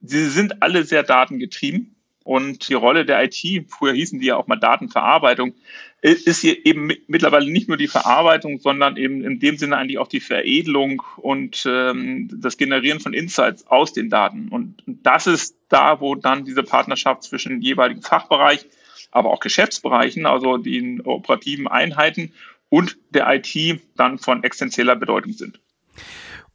sie 0.00 0.28
sind 0.28 0.64
alle 0.64 0.82
sehr 0.82 1.04
datengetrieben 1.04 1.93
und 2.24 2.68
die 2.68 2.74
Rolle 2.74 3.04
der 3.04 3.22
IT, 3.22 3.66
früher 3.68 3.92
hießen 3.92 4.18
die 4.18 4.26
ja 4.26 4.36
auch 4.36 4.46
mal 4.46 4.56
Datenverarbeitung, 4.56 5.54
ist 6.00 6.40
hier 6.40 6.66
eben 6.66 6.90
mittlerweile 7.06 7.50
nicht 7.50 7.68
nur 7.68 7.76
die 7.76 7.86
Verarbeitung, 7.86 8.58
sondern 8.58 8.96
eben 8.96 9.22
in 9.24 9.40
dem 9.40 9.56
Sinne 9.56 9.76
eigentlich 9.76 9.98
auch 9.98 10.08
die 10.08 10.20
Veredelung 10.20 11.02
und 11.16 11.64
ähm, 11.66 12.28
das 12.32 12.56
Generieren 12.56 13.00
von 13.00 13.14
Insights 13.14 13.66
aus 13.66 13.92
den 13.92 14.10
Daten. 14.10 14.48
Und 14.48 14.82
das 14.86 15.26
ist 15.26 15.56
da, 15.68 16.00
wo 16.00 16.14
dann 16.14 16.44
diese 16.44 16.62
Partnerschaft 16.62 17.22
zwischen 17.22 17.50
den 17.50 17.62
jeweiligen 17.62 18.02
Fachbereich, 18.02 18.66
aber 19.12 19.30
auch 19.30 19.40
Geschäftsbereichen, 19.40 20.26
also 20.26 20.58
den 20.58 21.00
operativen 21.02 21.68
Einheiten 21.68 22.32
und 22.68 22.98
der 23.10 23.32
IT 23.34 23.80
dann 23.96 24.18
von 24.18 24.44
essentieller 24.44 24.96
Bedeutung 24.96 25.32
sind. 25.32 25.60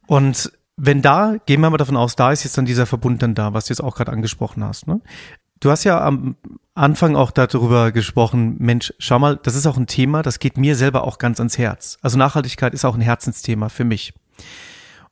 Und 0.06 0.52
wenn 0.82 1.02
da, 1.02 1.36
gehen 1.44 1.60
wir 1.60 1.70
mal 1.70 1.76
davon 1.76 1.96
aus, 1.96 2.16
da 2.16 2.32
ist 2.32 2.44
jetzt 2.44 2.56
dann 2.56 2.64
dieser 2.64 2.86
Verbund 2.86 3.22
dann 3.22 3.34
da, 3.34 3.52
was 3.52 3.66
du 3.66 3.72
jetzt 3.72 3.80
auch 3.80 3.94
gerade 3.94 4.12
angesprochen 4.12 4.64
hast. 4.64 4.86
Ne? 4.86 5.00
Du 5.60 5.70
hast 5.70 5.84
ja 5.84 6.02
am 6.02 6.36
Anfang 6.74 7.16
auch 7.16 7.30
darüber 7.30 7.92
gesprochen, 7.92 8.56
Mensch, 8.58 8.94
schau 8.98 9.18
mal, 9.18 9.38
das 9.42 9.54
ist 9.54 9.66
auch 9.66 9.76
ein 9.76 9.86
Thema, 9.86 10.22
das 10.22 10.38
geht 10.38 10.56
mir 10.56 10.74
selber 10.74 11.04
auch 11.04 11.18
ganz 11.18 11.38
ans 11.38 11.58
Herz. 11.58 11.98
Also 12.00 12.16
Nachhaltigkeit 12.16 12.72
ist 12.72 12.86
auch 12.86 12.94
ein 12.94 13.02
Herzensthema 13.02 13.68
für 13.68 13.84
mich. 13.84 14.14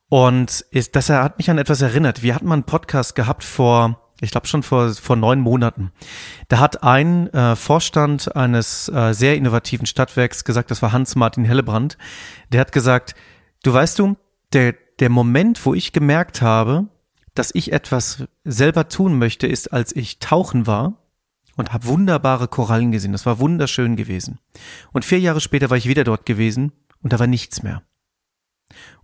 Und 0.08 0.64
ist, 0.70 0.96
das 0.96 1.10
hat 1.10 1.36
mich 1.36 1.50
an 1.50 1.58
etwas 1.58 1.82
erinnert. 1.82 2.22
Wir 2.22 2.34
hatten 2.34 2.46
mal 2.46 2.54
einen 2.54 2.62
Podcast 2.62 3.14
gehabt 3.14 3.44
vor, 3.44 4.00
ich 4.22 4.30
glaube 4.30 4.46
schon 4.46 4.62
vor, 4.62 4.88
vor 4.94 5.16
neun 5.16 5.40
Monaten. 5.40 5.92
Da 6.48 6.60
hat 6.60 6.82
ein 6.82 7.26
äh, 7.34 7.54
Vorstand 7.54 8.34
eines 8.34 8.88
äh, 8.88 9.12
sehr 9.12 9.36
innovativen 9.36 9.86
Stadtwerks 9.86 10.44
gesagt, 10.44 10.70
das 10.70 10.80
war 10.80 10.92
Hans-Martin 10.92 11.44
Hellebrand, 11.44 11.98
der 12.50 12.62
hat 12.62 12.72
gesagt, 12.72 13.14
du 13.62 13.74
weißt 13.74 13.98
du, 13.98 14.16
der, 14.54 14.74
der 14.98 15.10
Moment, 15.10 15.66
wo 15.66 15.74
ich 15.74 15.92
gemerkt 15.92 16.40
habe, 16.40 16.88
dass 17.38 17.54
ich 17.54 17.72
etwas 17.72 18.24
selber 18.44 18.88
tun 18.88 19.18
möchte, 19.18 19.46
ist, 19.46 19.72
als 19.72 19.94
ich 19.94 20.18
tauchen 20.18 20.66
war 20.66 20.94
und 21.56 21.72
habe 21.72 21.86
wunderbare 21.86 22.48
Korallen 22.48 22.92
gesehen. 22.92 23.12
Das 23.12 23.26
war 23.26 23.38
wunderschön 23.38 23.96
gewesen. 23.96 24.38
Und 24.92 25.04
vier 25.04 25.20
Jahre 25.20 25.40
später 25.40 25.70
war 25.70 25.76
ich 25.76 25.88
wieder 25.88 26.04
dort 26.04 26.26
gewesen 26.26 26.72
und 27.02 27.12
da 27.12 27.18
war 27.18 27.26
nichts 27.26 27.62
mehr. 27.62 27.82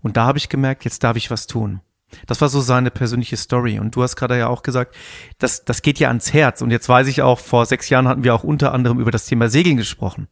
Und 0.00 0.16
da 0.16 0.26
habe 0.26 0.38
ich 0.38 0.48
gemerkt, 0.48 0.84
jetzt 0.84 1.02
darf 1.04 1.16
ich 1.16 1.30
was 1.30 1.46
tun. 1.46 1.80
Das 2.26 2.40
war 2.40 2.48
so 2.48 2.60
seine 2.60 2.90
persönliche 2.90 3.36
Story. 3.36 3.78
Und 3.78 3.96
du 3.96 4.02
hast 4.02 4.16
gerade 4.16 4.38
ja 4.38 4.48
auch 4.48 4.62
gesagt, 4.62 4.94
das, 5.38 5.64
das 5.64 5.82
geht 5.82 5.98
ja 5.98 6.08
ans 6.08 6.32
Herz. 6.32 6.62
Und 6.62 6.70
jetzt 6.70 6.88
weiß 6.88 7.08
ich 7.08 7.22
auch, 7.22 7.38
vor 7.38 7.66
sechs 7.66 7.88
Jahren 7.88 8.08
hatten 8.08 8.24
wir 8.24 8.34
auch 8.34 8.44
unter 8.44 8.72
anderem 8.72 9.00
über 9.00 9.10
das 9.10 9.26
Thema 9.26 9.48
Segeln 9.48 9.76
gesprochen. 9.76 10.28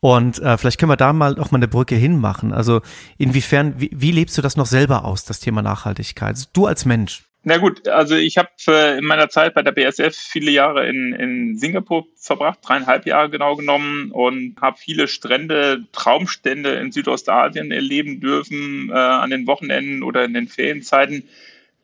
Und 0.00 0.40
äh, 0.40 0.58
vielleicht 0.58 0.78
können 0.78 0.90
wir 0.90 0.96
da 0.96 1.12
mal 1.12 1.38
auch 1.38 1.50
mal 1.50 1.58
eine 1.58 1.68
Brücke 1.68 1.94
hinmachen. 1.94 2.52
Also 2.52 2.80
inwiefern, 3.18 3.74
wie, 3.80 3.90
wie 3.94 4.12
lebst 4.12 4.36
du 4.36 4.42
das 4.42 4.56
noch 4.56 4.66
selber 4.66 5.04
aus, 5.04 5.24
das 5.24 5.40
Thema 5.40 5.62
Nachhaltigkeit? 5.62 6.30
Also 6.30 6.46
du 6.52 6.66
als 6.66 6.84
Mensch. 6.84 7.24
Na 7.44 7.56
gut, 7.58 7.88
also 7.88 8.14
ich 8.14 8.38
habe 8.38 8.50
äh, 8.68 8.98
in 8.98 9.04
meiner 9.04 9.28
Zeit 9.28 9.54
bei 9.54 9.62
der 9.62 9.72
BSF 9.72 10.16
viele 10.16 10.52
Jahre 10.52 10.88
in, 10.88 11.12
in 11.12 11.58
Singapur 11.58 12.06
verbracht, 12.14 12.60
dreieinhalb 12.62 13.04
Jahre 13.04 13.30
genau 13.30 13.56
genommen 13.56 14.12
und 14.12 14.60
habe 14.60 14.78
viele 14.78 15.08
Strände, 15.08 15.84
Traumstände 15.90 16.74
in 16.74 16.92
Südostasien 16.92 17.72
erleben 17.72 18.20
dürfen 18.20 18.90
äh, 18.90 18.92
an 18.92 19.30
den 19.30 19.48
Wochenenden 19.48 20.04
oder 20.04 20.24
in 20.24 20.34
den 20.34 20.46
Ferienzeiten, 20.46 21.24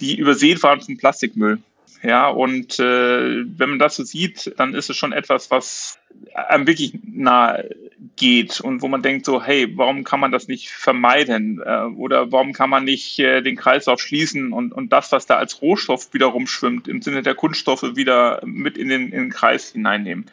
die 0.01 0.17
übersät 0.17 0.63
waren 0.63 0.81
von 0.81 0.97
Plastikmüll. 0.97 1.59
Ja, 2.03 2.29
und 2.29 2.79
äh, 2.79 3.45
wenn 3.59 3.71
man 3.71 3.79
das 3.79 3.97
so 3.97 4.05
sieht, 4.05 4.55
dann 4.57 4.75
ist 4.75 4.89
es 4.89 4.97
schon 4.97 5.13
etwas, 5.13 5.51
was 5.51 5.99
einem 6.33 6.67
wirklich 6.67 6.99
nahe 7.03 7.75
geht 8.17 8.61
und 8.61 8.83
wo 8.83 8.89
man 8.89 9.03
denkt 9.03 9.27
so, 9.27 9.43
hey, 9.43 9.77
warum 9.77 10.05
kann 10.05 10.21
man 10.21 10.31
das 10.31 10.47
nicht 10.47 10.71
vermeiden? 10.71 11.61
Äh, 11.65 11.87
oder 11.97 12.31
warum 12.31 12.53
kann 12.53 12.71
man 12.71 12.85
nicht 12.85 13.19
äh, 13.19 13.43
den 13.43 13.57
Kreislauf 13.57 14.01
schließen 14.01 14.53
und, 14.53 14.73
und 14.73 14.93
das, 14.93 15.11
was 15.11 15.27
da 15.27 15.37
als 15.37 15.61
Rohstoff 15.61 16.15
wieder 16.15 16.27
rumschwimmt, 16.27 16.87
im 16.87 17.03
Sinne 17.03 17.23
der 17.23 17.35
Kunststoffe 17.35 17.97
wieder 17.97 18.41
mit 18.45 18.79
in 18.79 18.89
den, 18.89 19.05
in 19.13 19.25
den 19.25 19.31
Kreis 19.31 19.73
hineinnehmen? 19.73 20.27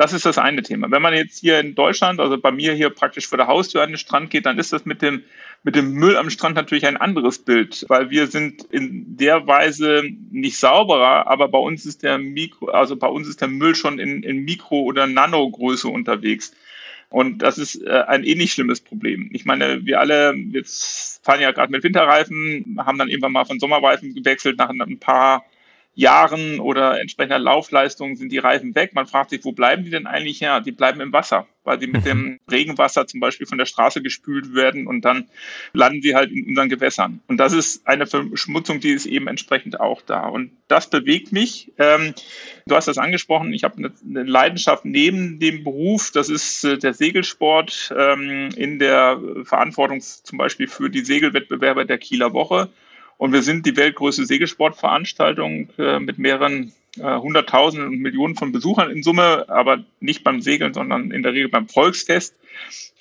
Das 0.00 0.14
ist 0.14 0.24
das 0.24 0.38
eine 0.38 0.62
Thema. 0.62 0.90
Wenn 0.90 1.02
man 1.02 1.12
jetzt 1.12 1.40
hier 1.40 1.60
in 1.60 1.74
Deutschland, 1.74 2.20
also 2.20 2.38
bei 2.38 2.50
mir 2.50 2.72
hier 2.72 2.88
praktisch 2.88 3.26
vor 3.26 3.36
der 3.36 3.48
Haustür 3.48 3.82
an 3.82 3.90
den 3.90 3.98
Strand 3.98 4.30
geht, 4.30 4.46
dann 4.46 4.58
ist 4.58 4.72
das 4.72 4.86
mit 4.86 5.02
dem, 5.02 5.24
mit 5.62 5.76
dem 5.76 5.92
Müll 5.92 6.16
am 6.16 6.30
Strand 6.30 6.56
natürlich 6.56 6.86
ein 6.86 6.96
anderes 6.96 7.40
Bild, 7.40 7.84
weil 7.88 8.08
wir 8.08 8.26
sind 8.26 8.62
in 8.70 9.18
der 9.18 9.46
Weise 9.46 10.02
nicht 10.30 10.56
sauberer, 10.56 11.26
aber 11.26 11.48
bei 11.48 11.58
uns 11.58 11.84
ist 11.84 12.02
der 12.02 12.16
Mikro, 12.16 12.68
also 12.68 12.96
bei 12.96 13.08
uns 13.08 13.28
ist 13.28 13.42
der 13.42 13.48
Müll 13.48 13.74
schon 13.74 13.98
in, 13.98 14.22
in 14.22 14.38
Mikro- 14.38 14.84
oder 14.84 15.06
Nanogröße 15.06 15.88
unterwegs. 15.88 16.54
Und 17.10 17.42
das 17.42 17.58
ist 17.58 17.82
äh, 17.84 18.04
ein 18.08 18.24
ähnlich 18.24 18.54
schlimmes 18.54 18.80
Problem. 18.80 19.28
Ich 19.34 19.44
meine, 19.44 19.84
wir 19.84 20.00
alle 20.00 20.34
jetzt 20.34 21.22
fahren 21.22 21.42
ja 21.42 21.50
gerade 21.52 21.72
mit 21.72 21.84
Winterreifen, 21.84 22.78
haben 22.78 22.96
dann 22.96 23.10
irgendwann 23.10 23.32
mal 23.32 23.44
von 23.44 23.60
Sommerreifen 23.60 24.14
gewechselt 24.14 24.56
nach 24.56 24.70
ein 24.70 24.98
paar 24.98 25.44
Jahren 26.00 26.60
oder 26.60 27.00
entsprechender 27.00 27.38
Laufleistung 27.38 28.16
sind 28.16 28.32
die 28.32 28.38
Reifen 28.38 28.74
weg. 28.74 28.94
Man 28.94 29.06
fragt 29.06 29.30
sich, 29.30 29.44
wo 29.44 29.52
bleiben 29.52 29.84
die 29.84 29.90
denn 29.90 30.06
eigentlich 30.06 30.40
her? 30.40 30.60
Die 30.60 30.72
bleiben 30.72 31.00
im 31.00 31.12
Wasser, 31.12 31.46
weil 31.62 31.78
sie 31.78 31.86
mit 31.86 32.04
dem. 32.06 32.40
Regenwasser 32.50 33.06
zum 33.06 33.20
Beispiel 33.20 33.46
von 33.46 33.58
der 33.58 33.66
Straße 33.66 34.02
gespült 34.02 34.54
werden 34.54 34.86
und 34.86 35.04
dann 35.04 35.28
landen 35.72 36.02
sie 36.02 36.14
halt 36.14 36.30
in 36.30 36.46
unseren 36.48 36.68
Gewässern. 36.68 37.20
Und 37.28 37.38
das 37.38 37.52
ist 37.52 37.86
eine 37.86 38.06
Verschmutzung, 38.06 38.80
die 38.80 38.90
ist 38.90 39.06
eben 39.06 39.28
entsprechend 39.28 39.80
auch 39.80 40.02
da. 40.02 40.26
Und 40.26 40.52
das 40.68 40.90
bewegt 40.90 41.32
mich. 41.32 41.72
Ähm, 41.78 42.14
du 42.66 42.74
hast 42.74 42.88
das 42.88 42.98
angesprochen, 42.98 43.52
ich 43.52 43.64
habe 43.64 43.76
eine, 43.78 43.92
eine, 44.04 44.22
Leidenschaft 44.24 44.84
neben 44.84 45.38
dem 45.38 45.64
Beruf, 45.64 46.10
das 46.12 46.28
ist 46.28 46.64
äh, 46.64 46.78
der 46.78 46.94
Segelsport 46.94 47.94
ähm, 47.96 48.50
in 48.56 48.78
der 48.78 49.20
Verantwortung 49.44 50.00
zum 50.00 50.38
Beispiel 50.38 50.68
für 50.68 50.90
die 50.90 51.04
Segelwettbewerbe 51.04 51.86
der 51.86 51.98
Kieler 51.98 52.32
Woche 52.32 52.70
und 53.20 53.34
wir 53.34 53.42
sind 53.42 53.66
die 53.66 53.76
weltgrößte 53.76 54.24
Segelsportveranstaltung 54.24 55.68
äh, 55.76 56.00
mit 56.00 56.16
mehreren 56.16 56.72
äh, 56.96 57.02
Hunderttausenden 57.02 57.90
und 57.90 58.00
Millionen 58.00 58.34
von 58.34 58.50
Besuchern 58.50 58.90
in 58.90 59.02
Summe, 59.02 59.44
aber 59.50 59.84
nicht 60.00 60.24
beim 60.24 60.40
Segeln, 60.40 60.72
sondern 60.72 61.10
in 61.10 61.22
der 61.22 61.34
Regel 61.34 61.50
beim 61.50 61.68
Volksfest. 61.68 62.34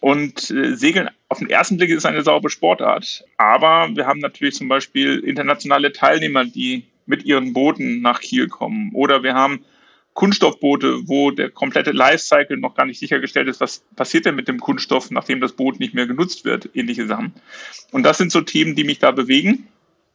Und 0.01 0.51
äh, 0.51 0.75
Segeln 0.75 1.09
auf 1.29 1.39
den 1.39 1.49
ersten 1.49 1.77
Blick 1.77 1.91
ist 1.91 2.05
eine 2.05 2.21
saubere 2.21 2.49
Sportart. 2.49 3.23
Aber 3.37 3.95
wir 3.95 4.07
haben 4.07 4.19
natürlich 4.19 4.55
zum 4.55 4.67
Beispiel 4.67 5.19
internationale 5.19 5.93
Teilnehmer, 5.93 6.43
die 6.43 6.83
mit 7.05 7.23
ihren 7.23 7.53
Booten 7.53 8.01
nach 8.01 8.19
Kiel 8.19 8.49
kommen. 8.49 8.91
Oder 8.93 9.23
wir 9.23 9.35
haben 9.35 9.63
Kunststoffboote, 10.15 11.07
wo 11.07 11.31
der 11.31 11.49
komplette 11.49 11.91
Lifecycle 11.91 12.57
noch 12.57 12.75
gar 12.75 12.85
nicht 12.85 12.99
sichergestellt 12.99 13.47
ist, 13.47 13.61
was 13.61 13.85
passiert 13.95 14.25
denn 14.25 14.35
mit 14.35 14.49
dem 14.49 14.59
Kunststoff, 14.59 15.11
nachdem 15.11 15.39
das 15.39 15.53
Boot 15.53 15.79
nicht 15.79 15.93
mehr 15.93 16.07
genutzt 16.07 16.43
wird, 16.43 16.69
ähnliche 16.73 17.07
Sachen. 17.07 17.35
Und 17.93 18.03
das 18.03 18.17
sind 18.17 18.33
so 18.33 18.41
Themen, 18.41 18.75
die 18.75 18.83
mich 18.83 18.99
da 18.99 19.11
bewegen. 19.11 19.69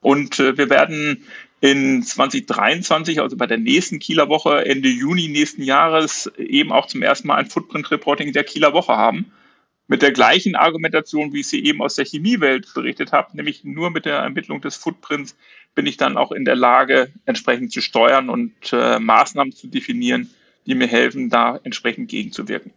Und 0.04 0.38
äh, 0.38 0.58
wir 0.58 0.68
werden 0.68 1.24
in 1.62 2.02
2023, 2.02 3.22
also 3.22 3.38
bei 3.38 3.46
der 3.46 3.56
nächsten 3.56 4.00
Kieler 4.00 4.28
Woche, 4.28 4.66
Ende 4.66 4.90
Juni 4.90 5.28
nächsten 5.28 5.62
Jahres, 5.62 6.30
eben 6.36 6.72
auch 6.72 6.88
zum 6.88 7.00
ersten 7.00 7.28
Mal 7.28 7.36
ein 7.36 7.46
Footprint-Reporting 7.46 8.34
der 8.34 8.44
Kieler 8.44 8.74
Woche 8.74 8.94
haben. 8.94 9.32
Mit 9.86 10.02
der 10.02 10.12
gleichen 10.12 10.56
Argumentation, 10.56 11.32
wie 11.32 11.40
ich 11.40 11.48
sie 11.48 11.64
eben 11.64 11.80
aus 11.80 11.94
der 11.94 12.04
Chemiewelt 12.04 12.74
berichtet 12.74 13.12
habe, 13.12 13.34
nämlich 13.34 13.64
nur 13.64 13.88
mit 13.88 14.04
der 14.04 14.16
Ermittlung 14.16 14.60
des 14.60 14.76
Footprints 14.76 15.38
bin 15.74 15.86
ich 15.86 15.96
dann 15.96 16.18
auch 16.18 16.32
in 16.32 16.44
der 16.44 16.56
Lage, 16.56 17.10
entsprechend 17.24 17.72
zu 17.72 17.80
steuern 17.80 18.28
und 18.28 18.52
äh, 18.74 18.98
Maßnahmen 18.98 19.54
zu 19.54 19.68
definieren, 19.68 20.28
die 20.66 20.74
mir 20.74 20.86
helfen, 20.86 21.30
da 21.30 21.58
entsprechend 21.64 22.10
gegenzuwirken. 22.10 22.74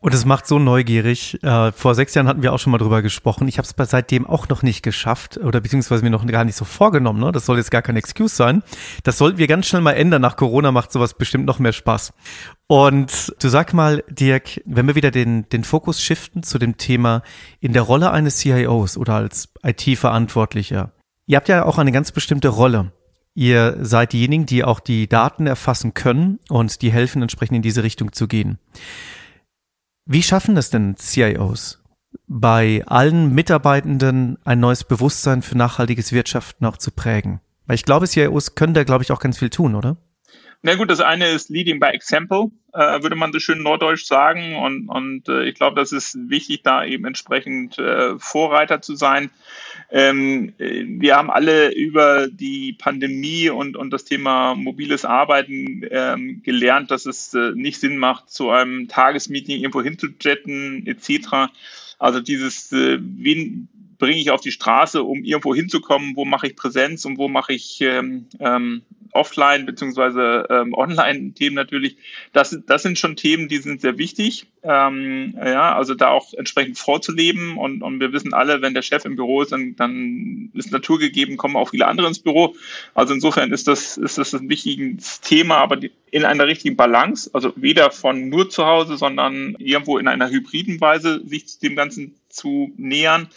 Und 0.00 0.14
es 0.14 0.24
macht 0.24 0.46
so 0.46 0.60
neugierig. 0.60 1.42
Äh, 1.42 1.72
vor 1.72 1.96
sechs 1.96 2.14
Jahren 2.14 2.28
hatten 2.28 2.42
wir 2.42 2.52
auch 2.52 2.58
schon 2.60 2.70
mal 2.70 2.78
drüber 2.78 3.02
gesprochen. 3.02 3.48
Ich 3.48 3.58
habe 3.58 3.66
es 3.66 3.90
seitdem 3.90 4.26
auch 4.26 4.48
noch 4.48 4.62
nicht 4.62 4.82
geschafft 4.82 5.38
oder 5.38 5.60
beziehungsweise 5.60 6.04
mir 6.04 6.10
noch 6.10 6.24
gar 6.26 6.44
nicht 6.44 6.54
so 6.54 6.64
vorgenommen. 6.64 7.18
Ne? 7.18 7.32
Das 7.32 7.46
soll 7.46 7.56
jetzt 7.56 7.72
gar 7.72 7.82
kein 7.82 7.96
Excuse 7.96 8.34
sein. 8.34 8.62
Das 9.02 9.18
sollten 9.18 9.38
wir 9.38 9.48
ganz 9.48 9.66
schnell 9.66 9.82
mal 9.82 9.94
ändern. 9.94 10.22
Nach 10.22 10.36
Corona 10.36 10.70
macht 10.70 10.92
sowas 10.92 11.14
bestimmt 11.14 11.46
noch 11.46 11.58
mehr 11.58 11.72
Spaß. 11.72 12.12
Und 12.68 13.34
du 13.42 13.48
sag 13.48 13.74
mal, 13.74 14.04
Dirk, 14.08 14.60
wenn 14.66 14.86
wir 14.86 14.94
wieder 14.94 15.10
den, 15.10 15.48
den 15.48 15.64
Fokus 15.64 16.00
shiften 16.00 16.44
zu 16.44 16.58
dem 16.58 16.76
Thema 16.76 17.22
in 17.58 17.72
der 17.72 17.82
Rolle 17.82 18.12
eines 18.12 18.36
CIOs 18.36 18.96
oder 18.96 19.14
als 19.14 19.48
IT-Verantwortlicher. 19.64 20.92
Ihr 21.26 21.36
habt 21.36 21.48
ja 21.48 21.64
auch 21.64 21.78
eine 21.78 21.92
ganz 21.92 22.12
bestimmte 22.12 22.48
Rolle. 22.48 22.92
Ihr 23.34 23.78
seid 23.80 24.12
diejenigen, 24.12 24.46
die 24.46 24.64
auch 24.64 24.80
die 24.80 25.08
Daten 25.08 25.46
erfassen 25.46 25.94
können 25.94 26.38
und 26.48 26.82
die 26.82 26.92
helfen, 26.92 27.22
entsprechend 27.22 27.56
in 27.56 27.62
diese 27.62 27.82
Richtung 27.82 28.12
zu 28.12 28.28
gehen. 28.28 28.58
Wie 30.10 30.22
schaffen 30.22 30.56
es 30.56 30.70
denn 30.70 30.96
CIOs, 30.96 31.82
bei 32.26 32.82
allen 32.86 33.34
Mitarbeitenden 33.34 34.38
ein 34.42 34.58
neues 34.58 34.84
Bewusstsein 34.84 35.42
für 35.42 35.54
nachhaltiges 35.54 36.12
Wirtschaften 36.12 36.64
auch 36.64 36.78
zu 36.78 36.92
prägen? 36.92 37.42
Weil 37.66 37.74
ich 37.74 37.84
glaube, 37.84 38.08
CIOs 38.08 38.54
können 38.54 38.72
da, 38.72 38.84
glaube 38.84 39.04
ich, 39.04 39.12
auch 39.12 39.20
ganz 39.20 39.36
viel 39.36 39.50
tun, 39.50 39.74
oder? 39.74 39.98
Na 40.60 40.74
gut, 40.74 40.90
das 40.90 41.00
eine 41.00 41.28
ist 41.28 41.50
Leading 41.50 41.78
by 41.78 41.86
Example, 41.86 42.50
äh, 42.74 43.00
würde 43.02 43.14
man 43.14 43.32
so 43.32 43.38
schön 43.38 43.62
norddeutsch 43.62 44.04
sagen. 44.04 44.56
Und, 44.56 44.88
und 44.88 45.28
äh, 45.28 45.44
ich 45.44 45.54
glaube, 45.54 45.76
das 45.76 45.92
ist 45.92 46.18
wichtig, 46.28 46.62
da 46.64 46.84
eben 46.84 47.04
entsprechend 47.04 47.78
äh, 47.78 48.18
Vorreiter 48.18 48.82
zu 48.82 48.96
sein. 48.96 49.30
Ähm, 49.90 50.52
wir 50.58 51.16
haben 51.16 51.30
alle 51.30 51.72
über 51.72 52.26
die 52.26 52.72
Pandemie 52.72 53.50
und, 53.50 53.76
und 53.76 53.90
das 53.90 54.04
Thema 54.04 54.56
mobiles 54.56 55.04
Arbeiten 55.04 55.82
ähm, 55.90 56.42
gelernt, 56.42 56.90
dass 56.90 57.06
es 57.06 57.32
äh, 57.34 57.52
nicht 57.54 57.78
Sinn 57.78 57.96
macht, 57.96 58.28
zu 58.28 58.50
einem 58.50 58.88
Tagesmeeting 58.88 59.60
irgendwo 59.60 59.82
hinzujetten 59.82 60.88
etc. 60.88 61.52
Also 62.00 62.20
dieses, 62.20 62.72
äh, 62.72 62.98
wen 63.00 63.68
bringe 63.98 64.18
ich 64.18 64.30
auf 64.30 64.40
die 64.40 64.52
Straße, 64.52 65.02
um 65.02 65.22
irgendwo 65.24 65.54
hinzukommen, 65.54 66.16
wo 66.16 66.24
mache 66.24 66.48
ich 66.48 66.56
Präsenz 66.56 67.04
und 67.04 67.18
wo 67.18 67.28
mache 67.28 67.52
ich 67.52 67.80
ähm, 67.80 68.26
ähm, 68.40 68.82
offline 69.12 69.66
beziehungsweise 69.66 70.46
ähm, 70.50 70.74
online 70.74 71.32
Themen 71.34 71.56
natürlich. 71.56 71.96
Das, 72.32 72.58
das 72.66 72.82
sind 72.82 72.98
schon 72.98 73.16
Themen, 73.16 73.48
die 73.48 73.58
sind 73.58 73.80
sehr 73.80 73.98
wichtig. 73.98 74.46
Ähm, 74.62 75.34
ja, 75.36 75.74
also 75.74 75.94
da 75.94 76.08
auch 76.08 76.34
entsprechend 76.34 76.78
vorzuleben 76.78 77.56
und, 77.56 77.82
und 77.82 78.00
wir 78.00 78.12
wissen 78.12 78.34
alle, 78.34 78.60
wenn 78.60 78.74
der 78.74 78.82
Chef 78.82 79.04
im 79.04 79.16
Büro 79.16 79.42
ist, 79.42 79.52
dann, 79.52 79.76
dann 79.76 80.50
ist 80.54 80.72
naturgegeben, 80.72 81.36
kommen 81.36 81.56
auch 81.56 81.70
viele 81.70 81.86
andere 81.86 82.08
ins 82.08 82.18
Büro. 82.18 82.56
Also 82.94 83.14
insofern 83.14 83.52
ist 83.52 83.68
das, 83.68 83.96
ist 83.96 84.18
das 84.18 84.34
ein 84.34 84.48
wichtiges 84.48 85.20
Thema, 85.20 85.58
aber 85.58 85.78
in 86.10 86.24
einer 86.24 86.46
richtigen 86.46 86.76
Balance, 86.76 87.30
also 87.32 87.52
weder 87.56 87.90
von 87.90 88.28
nur 88.28 88.50
zu 88.50 88.66
Hause, 88.66 88.96
sondern 88.96 89.54
irgendwo 89.58 89.98
in 89.98 90.08
einer 90.08 90.28
hybriden 90.28 90.80
Weise 90.80 91.20
sich 91.26 91.58
dem 91.58 91.76
Ganzen 91.76 92.14
zu 92.28 92.72
nähern. 92.76 93.28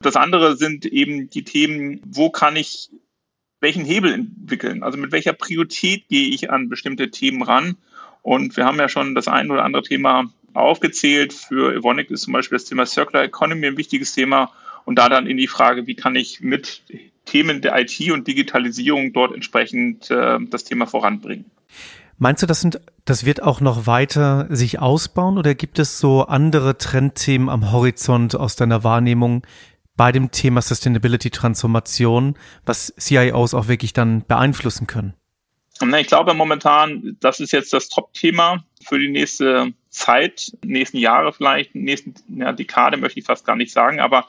Das 0.00 0.16
andere 0.16 0.56
sind 0.56 0.86
eben 0.86 1.30
die 1.30 1.44
Themen, 1.44 2.00
wo 2.06 2.30
kann 2.30 2.56
ich 2.56 2.90
welchen 3.60 3.84
Hebel 3.84 4.12
entwickeln? 4.12 4.82
Also 4.82 4.98
mit 4.98 5.12
welcher 5.12 5.32
Priorität 5.32 6.08
gehe 6.08 6.28
ich 6.28 6.50
an 6.50 6.68
bestimmte 6.68 7.10
Themen 7.10 7.42
ran? 7.42 7.76
Und 8.22 8.56
wir 8.56 8.64
haben 8.64 8.78
ja 8.78 8.88
schon 8.88 9.14
das 9.14 9.28
ein 9.28 9.50
oder 9.50 9.64
andere 9.64 9.82
Thema 9.82 10.30
aufgezählt. 10.54 11.32
Für 11.32 11.74
Evonik 11.74 12.10
ist 12.10 12.22
zum 12.22 12.32
Beispiel 12.32 12.56
das 12.56 12.66
Thema 12.66 12.86
Circular 12.86 13.24
Economy 13.24 13.66
ein 13.66 13.76
wichtiges 13.76 14.14
Thema. 14.14 14.50
Und 14.84 14.98
da 14.98 15.08
dann 15.08 15.26
in 15.26 15.36
die 15.36 15.46
Frage, 15.46 15.86
wie 15.86 15.94
kann 15.94 16.16
ich 16.16 16.40
mit 16.40 16.82
Themen 17.24 17.60
der 17.60 17.78
IT 17.78 18.10
und 18.10 18.26
Digitalisierung 18.26 19.12
dort 19.12 19.34
entsprechend 19.34 20.10
äh, 20.10 20.38
das 20.50 20.64
Thema 20.64 20.86
voranbringen. 20.86 21.44
Meinst 22.18 22.42
du, 22.42 22.46
das 22.46 22.60
sind, 22.60 22.80
das 23.06 23.24
wird 23.24 23.42
auch 23.42 23.60
noch 23.62 23.86
weiter 23.86 24.46
sich 24.50 24.78
ausbauen 24.78 25.38
oder 25.38 25.54
gibt 25.54 25.78
es 25.78 25.98
so 25.98 26.26
andere 26.26 26.76
Trendthemen 26.76 27.48
am 27.48 27.72
Horizont 27.72 28.36
aus 28.36 28.56
deiner 28.56 28.84
Wahrnehmung, 28.84 29.42
bei 29.96 30.12
dem 30.12 30.30
Thema 30.30 30.62
Sustainability 30.62 31.30
Transformation, 31.30 32.38
was 32.64 32.94
CIOs 32.98 33.54
auch 33.54 33.68
wirklich 33.68 33.92
dann 33.92 34.24
beeinflussen 34.26 34.86
können? 34.86 35.14
Ich 35.98 36.08
glaube 36.08 36.34
momentan, 36.34 37.16
das 37.20 37.40
ist 37.40 37.52
jetzt 37.52 37.72
das 37.72 37.88
Top-Thema 37.88 38.64
für 38.84 38.98
die 38.98 39.08
nächste 39.08 39.72
Zeit, 39.88 40.52
nächsten 40.62 40.98
Jahre 40.98 41.32
vielleicht, 41.32 41.74
nächsten 41.74 42.14
ja, 42.28 42.52
Dekade 42.52 42.98
möchte 42.98 43.20
ich 43.20 43.26
fast 43.26 43.46
gar 43.46 43.56
nicht 43.56 43.72
sagen, 43.72 43.98
aber 43.98 44.26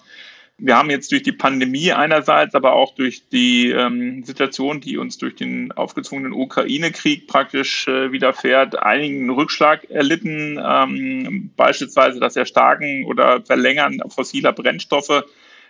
wir 0.64 0.78
haben 0.78 0.92
jetzt 0.92 1.12
durch 1.12 1.24
die 1.24 1.32
Pandemie 1.32 1.92
einerseits, 1.92 2.54
aber 2.54 2.74
auch 2.74 2.94
durch 2.94 3.28
die 3.30 3.72
ähm, 3.72 4.24
Situation, 4.24 4.80
die 4.80 4.98
uns 4.98 5.18
durch 5.18 5.36
den 5.36 5.72
aufgezwungenen 5.72 6.34
Ukraine-Krieg 6.34 7.28
praktisch 7.28 7.88
äh, 7.88 8.12
widerfährt, 8.12 8.78
einigen 8.78 9.30
Rückschlag 9.32 9.90
erlitten, 9.90 10.62
ähm, 10.64 11.52
beispielsweise 11.56 12.20
das 12.20 12.36
Erstarken 12.36 13.06
oder 13.06 13.42
Verlängern 13.42 14.02
fossiler 14.10 14.54
Brennstoffe 14.54 15.24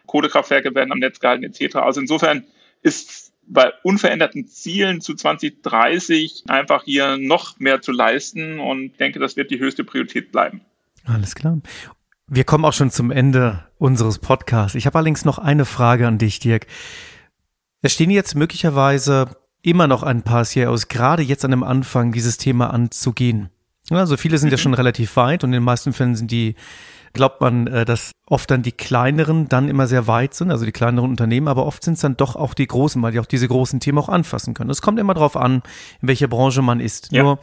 Kohlekraftwerke 0.08 0.74
werden 0.75 0.91
am 0.91 1.00
Netz 1.00 1.20
gehalten 1.20 1.43
etc. 1.43 1.77
Also 1.77 2.01
insofern 2.01 2.46
ist 2.81 3.34
bei 3.48 3.72
unveränderten 3.84 4.48
Zielen 4.48 5.01
zu 5.01 5.13
2030 5.13 6.43
einfach 6.48 6.84
hier 6.84 7.17
noch 7.17 7.60
mehr 7.60 7.81
zu 7.81 7.91
leisten 7.91 8.60
und 8.60 9.00
denke, 9.00 9.20
das 9.20 9.36
wird 9.36 9.51
die 9.51 9.60
höchste 9.60 9.84
Priorität 9.84 10.31
bleiben. 10.31 10.62
Alles 11.05 11.36
klar. 11.36 11.60
Wir 12.27 12.43
kommen 12.46 12.63
auch 12.63 12.74
schon 12.74 12.91
zum 12.91 13.12
Ende 13.12 13.65
unseres 13.77 14.20
Podcasts. 14.20 14.75
Ich 14.75 14.86
habe 14.86 14.98
allerdings 14.98 15.25
noch 15.25 15.38
eine 15.38 15.65
Frage 15.65 16.08
an 16.08 16.17
dich, 16.17 16.39
Dirk. 16.39 16.67
Es 17.81 17.93
stehen 17.93 18.12
jetzt 18.12 18.36
möglicherweise 18.36 19.36
immer 19.63 19.88
noch 19.88 20.03
ein 20.03 20.24
paar 20.24 20.46
CIOs, 20.46 20.88
gerade 20.88 21.24
jetzt 21.24 21.43
an 21.43 21.51
dem 21.51 21.63
Anfang, 21.63 22.12
dieses 22.12 22.38
Thema 22.38 22.72
anzugehen. 22.74 23.50
Also 23.89 24.15
viele 24.15 24.38
sind 24.38 24.48
mhm. 24.48 24.51
ja 24.53 24.58
schon 24.58 24.74
relativ 24.74 25.15
weit 25.17 25.43
und 25.43 25.50
in 25.50 25.60
den 25.60 25.63
meisten 25.63 25.93
Fällen 25.93 26.15
sind 26.15 26.31
die, 26.31 26.55
glaubt 27.13 27.41
man, 27.41 27.68
äh, 27.68 27.86
dass 27.86 28.12
oft 28.25 28.50
dann 28.50 28.63
die 28.63 28.72
kleineren 28.72 29.50
dann 29.50 29.68
immer 29.68 29.88
sehr 29.88 30.08
weit 30.08 30.34
sind, 30.34 30.51
also 30.51 30.65
die 30.65 30.72
kleineren 30.72 31.10
Unternehmen, 31.10 31.48
aber 31.48 31.65
oft 31.65 31.84
sind 31.84 31.96
es 31.96 32.01
dann 32.01 32.18
doch 32.18 32.36
auch 32.36 32.53
die 32.53 32.68
großen, 32.68 33.01
weil 33.01 33.12
die 33.12 33.20
auch 33.20 33.25
diese 33.25 33.48
großen 33.48 33.80
Themen 33.80 33.98
auch 33.98 34.10
anfassen 34.10 34.53
können. 34.53 34.70
Es 34.70 34.82
kommt 34.82 35.00
immer 35.00 35.13
darauf 35.13 35.36
an, 35.36 35.63
in 36.01 36.08
welcher 36.08 36.27
Branche 36.27 36.62
man 36.62 36.80
ist. 36.80 37.12
Ja. 37.12 37.24
Nur, 37.24 37.39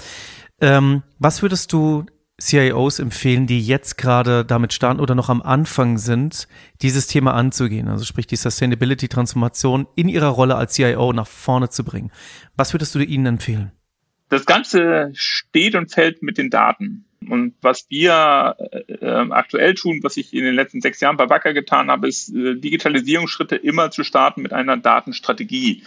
ähm, 0.60 1.02
was 1.18 1.42
würdest 1.42 1.72
du 1.72 2.06
CIOs 2.40 3.00
empfehlen, 3.00 3.46
die 3.46 3.60
jetzt 3.60 3.98
gerade 3.98 4.44
damit 4.44 4.72
starten 4.72 5.00
oder 5.00 5.14
noch 5.14 5.28
am 5.28 5.42
Anfang 5.42 5.98
sind, 5.98 6.46
dieses 6.82 7.08
Thema 7.08 7.34
anzugehen? 7.34 7.88
Also 7.88 8.04
sprich 8.04 8.26
die 8.26 8.36
Sustainability-Transformation 8.36 9.88
in 9.96 10.08
ihrer 10.08 10.28
Rolle 10.28 10.54
als 10.54 10.74
CIO 10.74 11.12
nach 11.12 11.26
vorne 11.26 11.68
zu 11.68 11.84
bringen. 11.84 12.12
Was 12.56 12.72
würdest 12.72 12.94
du 12.94 13.00
ihnen 13.00 13.26
empfehlen? 13.26 13.72
Das 14.28 14.46
Ganze 14.46 15.10
steht 15.14 15.74
und 15.74 15.90
fällt 15.90 16.22
mit 16.22 16.38
den 16.38 16.50
Daten. 16.50 17.06
Und 17.26 17.54
was 17.60 17.86
wir 17.90 18.56
äh, 19.00 19.06
aktuell 19.30 19.74
tun, 19.74 20.00
was 20.02 20.16
ich 20.16 20.32
in 20.32 20.44
den 20.44 20.54
letzten 20.54 20.80
sechs 20.80 21.00
Jahren 21.00 21.16
bei 21.16 21.28
Wacker 21.28 21.52
getan 21.52 21.90
habe, 21.90 22.08
ist 22.08 22.34
äh, 22.34 22.54
Digitalisierungsschritte 22.54 23.56
immer 23.56 23.90
zu 23.90 24.04
starten 24.04 24.42
mit 24.42 24.52
einer 24.52 24.76
Datenstrategie. 24.76 25.82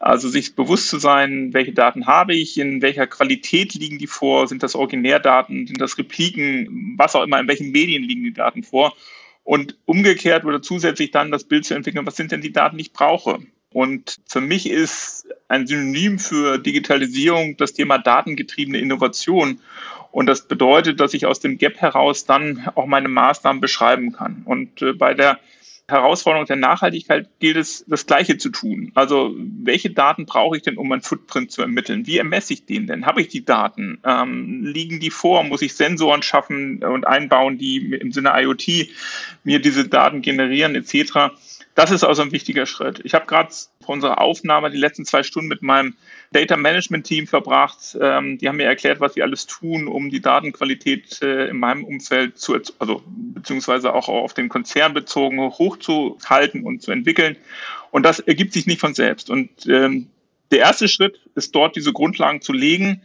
Also 0.00 0.28
sich 0.28 0.54
bewusst 0.54 0.88
zu 0.88 0.98
sein, 0.98 1.54
welche 1.54 1.72
Daten 1.72 2.06
habe 2.06 2.34
ich, 2.34 2.58
in 2.58 2.82
welcher 2.82 3.06
Qualität 3.06 3.74
liegen 3.74 3.98
die 3.98 4.08
vor, 4.08 4.48
sind 4.48 4.62
das 4.62 4.74
Originärdaten, 4.74 5.66
sind 5.66 5.80
das 5.80 5.96
Repliken, 5.96 6.96
was 6.98 7.14
auch 7.14 7.22
immer, 7.22 7.40
in 7.40 7.48
welchen 7.48 7.70
Medien 7.70 8.02
liegen 8.02 8.24
die 8.24 8.34
Daten 8.34 8.64
vor. 8.64 8.94
Und 9.44 9.76
umgekehrt 9.84 10.44
oder 10.44 10.60
zusätzlich 10.60 11.10
dann 11.10 11.30
das 11.30 11.44
Bild 11.44 11.64
zu 11.64 11.74
entwickeln, 11.74 12.06
was 12.06 12.16
sind 12.16 12.32
denn 12.32 12.40
die 12.40 12.52
Daten, 12.52 12.78
die 12.78 12.82
ich 12.82 12.92
brauche? 12.92 13.38
Und 13.74 14.20
für 14.28 14.40
mich 14.40 14.70
ist 14.70 15.26
ein 15.48 15.66
Synonym 15.66 16.20
für 16.20 16.58
Digitalisierung 16.58 17.56
das 17.56 17.72
Thema 17.72 17.98
datengetriebene 17.98 18.78
Innovation. 18.78 19.58
Und 20.12 20.26
das 20.26 20.46
bedeutet, 20.46 21.00
dass 21.00 21.12
ich 21.12 21.26
aus 21.26 21.40
dem 21.40 21.58
Gap 21.58 21.80
heraus 21.80 22.24
dann 22.24 22.68
auch 22.76 22.86
meine 22.86 23.08
Maßnahmen 23.08 23.60
beschreiben 23.60 24.12
kann. 24.12 24.42
Und 24.44 24.80
äh, 24.80 24.92
bei 24.92 25.14
der 25.14 25.40
Herausforderung 25.88 26.46
der 26.46 26.54
Nachhaltigkeit 26.54 27.28
gilt 27.40 27.56
es, 27.56 27.84
das 27.88 28.06
Gleiche 28.06 28.38
zu 28.38 28.50
tun. 28.50 28.92
Also 28.94 29.34
welche 29.36 29.90
Daten 29.90 30.24
brauche 30.24 30.56
ich 30.56 30.62
denn, 30.62 30.78
um 30.78 30.86
mein 30.86 31.02
Footprint 31.02 31.50
zu 31.50 31.60
ermitteln? 31.60 32.06
Wie 32.06 32.18
ermesse 32.18 32.52
ich 32.52 32.66
den 32.66 32.86
denn? 32.86 33.06
Habe 33.06 33.22
ich 33.22 33.28
die 33.28 33.44
Daten? 33.44 33.98
Ähm, 34.04 34.64
liegen 34.64 35.00
die 35.00 35.10
vor? 35.10 35.42
Muss 35.42 35.62
ich 35.62 35.74
Sensoren 35.74 36.22
schaffen 36.22 36.84
und 36.84 37.08
einbauen, 37.08 37.58
die 37.58 37.92
im 37.92 38.12
Sinne 38.12 38.32
IoT 38.34 38.88
mir 39.42 39.58
diese 39.58 39.88
Daten 39.88 40.22
generieren 40.22 40.76
etc.? 40.76 41.34
Das 41.74 41.90
ist 41.90 42.04
also 42.04 42.22
ein 42.22 42.30
wichtiger 42.30 42.66
Schritt. 42.66 43.00
Ich 43.04 43.14
habe 43.14 43.26
gerade 43.26 43.52
vor 43.80 43.94
unserer 43.94 44.20
Aufnahme 44.20 44.70
die 44.70 44.78
letzten 44.78 45.04
zwei 45.04 45.24
Stunden 45.24 45.48
mit 45.48 45.60
meinem 45.62 45.96
Data 46.32 46.56
Management 46.56 47.04
Team 47.04 47.26
verbracht. 47.26 47.98
Ähm, 48.00 48.38
die 48.38 48.48
haben 48.48 48.56
mir 48.56 48.66
erklärt, 48.66 49.00
was 49.00 49.16
wir 49.16 49.24
alles 49.24 49.46
tun, 49.46 49.88
um 49.88 50.08
die 50.08 50.20
Datenqualität 50.20 51.20
äh, 51.22 51.48
in 51.48 51.58
meinem 51.58 51.84
Umfeld 51.84 52.38
zu, 52.38 52.56
also 52.78 53.02
beziehungsweise 53.06 53.92
auch 53.92 54.08
auf 54.08 54.34
den 54.34 54.48
Konzern 54.48 54.94
bezogen 54.94 55.40
hochzuhalten 55.40 56.64
und 56.64 56.80
zu 56.80 56.92
entwickeln. 56.92 57.36
Und 57.90 58.04
das 58.04 58.20
ergibt 58.20 58.52
sich 58.52 58.66
nicht 58.66 58.80
von 58.80 58.94
selbst. 58.94 59.28
Und 59.28 59.66
ähm, 59.66 60.10
der 60.50 60.60
erste 60.60 60.88
Schritt 60.88 61.20
ist 61.34 61.54
dort 61.54 61.76
diese 61.76 61.92
Grundlagen 61.92 62.40
zu 62.40 62.52
legen, 62.52 63.02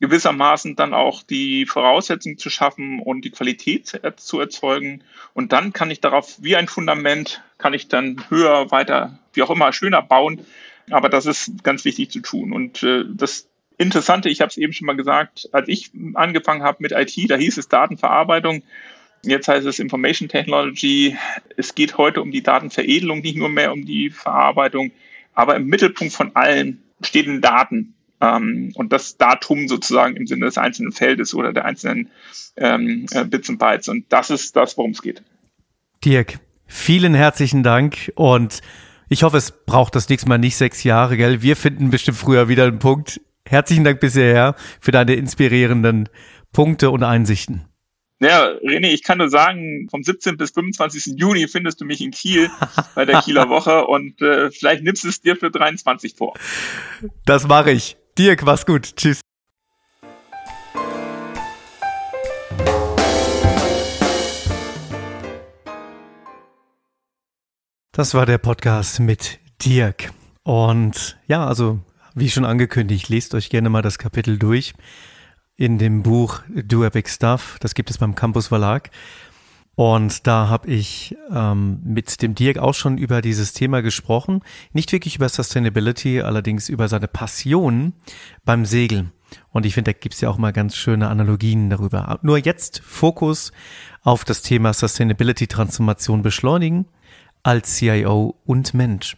gewissermaßen 0.00 0.74
dann 0.74 0.94
auch 0.94 1.22
die 1.22 1.64
Voraussetzungen 1.64 2.36
zu 2.36 2.50
schaffen 2.50 3.00
und 3.00 3.24
die 3.24 3.30
Qualität 3.30 4.00
zu 4.16 4.40
erzeugen. 4.40 5.04
Und 5.32 5.52
dann 5.52 5.72
kann 5.72 5.90
ich 5.90 6.00
darauf 6.00 6.42
wie 6.42 6.56
ein 6.56 6.66
Fundament, 6.66 7.42
kann 7.58 7.72
ich 7.72 7.88
dann 7.88 8.24
höher, 8.28 8.70
weiter, 8.72 9.18
wie 9.32 9.42
auch 9.42 9.50
immer, 9.50 9.72
schöner 9.72 10.02
bauen. 10.02 10.44
Aber 10.90 11.08
das 11.08 11.26
ist 11.26 11.62
ganz 11.62 11.84
wichtig 11.84 12.10
zu 12.10 12.20
tun. 12.20 12.52
Und 12.52 12.82
äh, 12.82 13.04
das 13.08 13.48
Interessante, 13.78 14.28
ich 14.28 14.40
habe 14.40 14.50
es 14.50 14.56
eben 14.56 14.72
schon 14.72 14.86
mal 14.86 14.96
gesagt, 14.96 15.48
als 15.52 15.68
ich 15.68 15.90
angefangen 16.14 16.62
habe 16.62 16.78
mit 16.80 16.92
IT, 16.92 17.30
da 17.30 17.36
hieß 17.36 17.58
es 17.58 17.68
Datenverarbeitung. 17.68 18.62
Jetzt 19.24 19.48
heißt 19.48 19.66
es 19.66 19.78
Information 19.78 20.28
Technology. 20.28 21.16
Es 21.56 21.74
geht 21.74 21.96
heute 21.96 22.22
um 22.22 22.32
die 22.32 22.42
Datenveredelung, 22.42 23.20
nicht 23.20 23.36
nur 23.36 23.48
mehr 23.48 23.72
um 23.72 23.84
die 23.84 24.10
Verarbeitung. 24.10 24.90
Aber 25.34 25.56
im 25.56 25.66
Mittelpunkt 25.66 26.12
von 26.12 26.34
allen 26.34 26.82
stehen 27.02 27.40
Daten 27.40 27.94
ähm, 28.20 28.72
und 28.74 28.92
das 28.92 29.16
Datum 29.16 29.68
sozusagen 29.68 30.16
im 30.16 30.26
Sinne 30.26 30.46
des 30.46 30.58
einzelnen 30.58 30.92
Feldes 30.92 31.34
oder 31.34 31.52
der 31.52 31.64
einzelnen 31.64 32.10
ähm, 32.56 33.06
äh, 33.10 33.24
Bits 33.24 33.48
und 33.48 33.58
Bytes. 33.58 33.88
Und 33.88 34.06
das 34.10 34.30
ist 34.30 34.56
das, 34.56 34.76
worum 34.76 34.92
es 34.92 35.02
geht. 35.02 35.22
Dirk, 36.04 36.38
vielen 36.66 37.14
herzlichen 37.14 37.62
Dank 37.62 38.12
und 38.14 38.60
ich 39.08 39.24
hoffe, 39.24 39.36
es 39.36 39.52
braucht 39.66 39.94
das 39.94 40.08
nächste 40.08 40.28
Mal 40.28 40.38
nicht 40.38 40.56
sechs 40.56 40.84
Jahre, 40.84 41.18
gell? 41.18 41.42
Wir 41.42 41.54
finden 41.54 41.90
bestimmt 41.90 42.16
früher 42.16 42.48
wieder 42.48 42.64
einen 42.64 42.78
Punkt. 42.78 43.20
Herzlichen 43.46 43.84
Dank 43.84 44.00
bisher 44.00 44.54
für 44.80 44.90
deine 44.90 45.14
inspirierenden 45.14 46.08
Punkte 46.52 46.90
und 46.90 47.02
Einsichten. 47.02 47.66
Ja, 48.22 48.44
René, 48.62 48.92
ich 48.92 49.02
kann 49.02 49.18
nur 49.18 49.28
sagen, 49.28 49.88
vom 49.90 50.04
17. 50.04 50.36
bis 50.36 50.52
25. 50.52 51.18
Juni 51.18 51.48
findest 51.48 51.80
du 51.80 51.84
mich 51.84 52.00
in 52.00 52.12
Kiel 52.12 52.48
bei 52.94 53.04
der 53.04 53.20
Kieler 53.20 53.48
Woche 53.48 53.84
und 53.86 54.22
äh, 54.22 54.48
vielleicht 54.52 54.84
nimmst 54.84 55.02
du 55.02 55.08
es 55.08 55.20
dir 55.20 55.34
für 55.34 55.50
23 55.50 56.14
vor. 56.14 56.34
Das 57.24 57.48
mache 57.48 57.72
ich. 57.72 57.96
Dirk, 58.16 58.44
mach's 58.44 58.64
gut. 58.64 58.94
Tschüss. 58.94 59.20
Das 67.90 68.14
war 68.14 68.24
der 68.24 68.38
Podcast 68.38 69.00
mit 69.00 69.40
Dirk. 69.64 70.12
Und 70.44 71.18
ja, 71.26 71.44
also 71.44 71.80
wie 72.14 72.30
schon 72.30 72.44
angekündigt, 72.44 73.08
lest 73.08 73.34
euch 73.34 73.50
gerne 73.50 73.68
mal 73.68 73.82
das 73.82 73.98
Kapitel 73.98 74.38
durch 74.38 74.74
in 75.56 75.78
dem 75.78 76.02
Buch 76.02 76.40
Do 76.48 76.84
Epic 76.84 77.10
Stuff. 77.10 77.56
Das 77.60 77.74
gibt 77.74 77.90
es 77.90 77.98
beim 77.98 78.14
Campus 78.14 78.48
Verlag. 78.48 78.90
Und 79.74 80.26
da 80.26 80.48
habe 80.48 80.68
ich 80.68 81.16
ähm, 81.30 81.80
mit 81.82 82.20
dem 82.20 82.34
Dirk 82.34 82.58
auch 82.58 82.74
schon 82.74 82.98
über 82.98 83.22
dieses 83.22 83.54
Thema 83.54 83.80
gesprochen. 83.80 84.42
Nicht 84.72 84.92
wirklich 84.92 85.16
über 85.16 85.28
Sustainability, 85.28 86.20
allerdings 86.20 86.68
über 86.68 86.88
seine 86.88 87.08
Passion 87.08 87.94
beim 88.44 88.66
Segeln. 88.66 89.12
Und 89.50 89.64
ich 89.64 89.74
finde, 89.74 89.92
da 89.92 89.98
gibt's 89.98 90.20
ja 90.20 90.28
auch 90.28 90.36
mal 90.36 90.52
ganz 90.52 90.76
schöne 90.76 91.08
Analogien 91.08 91.70
darüber. 91.70 92.18
Nur 92.22 92.36
jetzt 92.36 92.82
Fokus 92.84 93.52
auf 94.02 94.24
das 94.24 94.42
Thema 94.42 94.74
Sustainability-Transformation 94.74 96.22
beschleunigen 96.22 96.86
als 97.42 97.76
CIO 97.76 98.38
und 98.44 98.74
Mensch. 98.74 99.16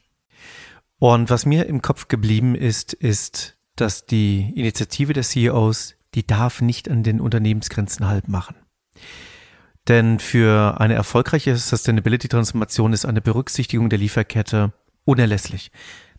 Und 0.98 1.30
was 1.30 1.46
mir 1.46 1.66
im 1.66 1.82
Kopf 1.82 2.06
geblieben 2.08 2.54
ist, 2.54 2.92
ist, 2.92 3.58
dass 3.76 4.06
die 4.06 4.52
Initiative 4.54 5.12
der 5.12 5.24
CEOs, 5.24 5.96
die 6.14 6.26
darf 6.26 6.60
nicht 6.60 6.90
an 6.90 7.02
den 7.02 7.20
Unternehmensgrenzen 7.20 8.06
halt 8.06 8.28
machen. 8.28 8.56
Denn 9.88 10.18
für 10.18 10.80
eine 10.80 10.94
erfolgreiche 10.94 11.56
Sustainability-Transformation 11.56 12.92
ist 12.92 13.04
eine 13.04 13.20
Berücksichtigung 13.20 13.90
der 13.90 13.98
Lieferkette 13.98 14.72
unerlässlich. 15.04 15.70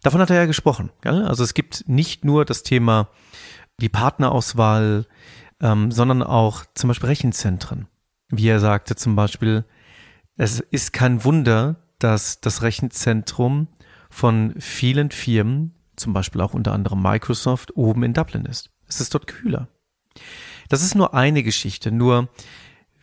Davon 0.03 0.21
hat 0.21 0.29
er 0.29 0.35
ja 0.35 0.45
gesprochen. 0.45 0.91
Gell? 1.01 1.23
Also 1.23 1.43
es 1.43 1.55
gibt 1.55 1.87
nicht 1.87 2.23
nur 2.23 2.45
das 2.45 2.61
Thema 2.61 3.09
die 3.81 3.89
Partnerauswahl, 3.89 5.07
ähm, 5.59 5.91
sondern 5.91 6.21
auch 6.21 6.63
zum 6.75 6.89
Beispiel 6.89 7.09
Rechenzentren. 7.09 7.87
Wie 8.29 8.47
er 8.47 8.59
sagte 8.59 8.95
zum 8.95 9.15
Beispiel, 9.15 9.65
es 10.37 10.59
ist 10.59 10.93
kein 10.93 11.23
Wunder, 11.23 11.77
dass 11.97 12.41
das 12.41 12.61
Rechenzentrum 12.61 13.67
von 14.09 14.53
vielen 14.59 15.11
Firmen, 15.11 15.73
zum 15.95 16.13
Beispiel 16.13 16.41
auch 16.41 16.53
unter 16.53 16.73
anderem 16.73 17.01
Microsoft, 17.01 17.75
oben 17.75 18.03
in 18.03 18.13
Dublin 18.13 18.45
ist. 18.45 18.69
Es 18.87 19.01
ist 19.01 19.13
dort 19.13 19.27
kühler. 19.27 19.69
Das 20.69 20.81
ist 20.81 20.95
nur 20.95 21.13
eine 21.13 21.43
Geschichte. 21.43 21.91
Nur 21.91 22.29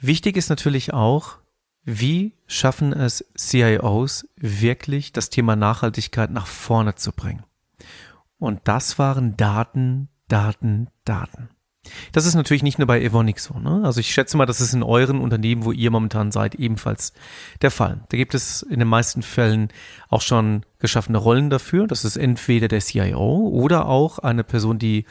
Wichtig 0.04 0.36
ist 0.36 0.50
natürlich 0.50 0.92
auch, 0.92 1.38
wie 1.84 2.34
schaffen 2.48 2.92
es 2.92 3.24
CIOs 3.38 4.26
wirklich, 4.34 5.12
das 5.12 5.30
Thema 5.30 5.54
Nachhaltigkeit 5.54 6.32
nach 6.32 6.48
vorne 6.48 6.96
zu 6.96 7.12
bringen? 7.12 7.44
Und 8.40 8.62
das 8.64 8.98
waren 8.98 9.36
Daten, 9.36 10.08
Daten, 10.26 10.88
Daten. 11.04 11.50
Das 12.12 12.26
ist 12.26 12.34
natürlich 12.34 12.62
nicht 12.62 12.78
nur 12.78 12.86
bei 12.86 13.02
Evonik 13.02 13.40
so. 13.40 13.58
Ne? 13.58 13.82
Also 13.84 14.00
ich 14.00 14.12
schätze 14.12 14.36
mal, 14.36 14.46
das 14.46 14.60
ist 14.60 14.72
in 14.72 14.82
euren 14.82 15.20
Unternehmen, 15.20 15.64
wo 15.64 15.72
ihr 15.72 15.90
momentan 15.90 16.30
seid, 16.30 16.54
ebenfalls 16.54 17.12
der 17.60 17.70
Fall. 17.70 18.04
Da 18.08 18.16
gibt 18.16 18.34
es 18.34 18.62
in 18.62 18.78
den 18.78 18.88
meisten 18.88 19.22
Fällen 19.22 19.68
auch 20.08 20.22
schon 20.22 20.64
geschaffene 20.78 21.18
Rollen 21.18 21.50
dafür. 21.50 21.86
Das 21.86 22.04
ist 22.04 22.16
entweder 22.16 22.68
der 22.68 22.80
CIO 22.80 23.48
oder 23.48 23.86
auch 23.86 24.20
eine 24.20 24.44
Person, 24.44 24.78
die 24.78 25.06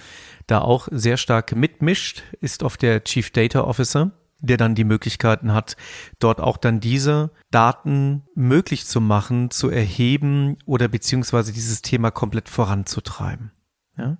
da 0.47 0.61
auch 0.61 0.87
sehr 0.91 1.17
stark 1.17 1.55
mitmischt, 1.55 2.23
ist 2.39 2.63
oft 2.63 2.81
der 2.81 3.03
Chief 3.03 3.31
Data 3.31 3.61
Officer 3.61 4.11
der 4.43 4.57
dann 4.57 4.75
die 4.75 4.83
Möglichkeiten 4.83 5.53
hat, 5.53 5.77
dort 6.19 6.39
auch 6.39 6.57
dann 6.57 6.79
diese 6.79 7.29
Daten 7.51 8.23
möglich 8.33 8.87
zu 8.87 8.99
machen, 8.99 9.51
zu 9.51 9.69
erheben 9.69 10.57
oder 10.65 10.87
beziehungsweise 10.87 11.53
dieses 11.53 11.83
Thema 11.83 12.09
komplett 12.09 12.49
voranzutreiben. 12.49 13.51
Ja. 13.97 14.17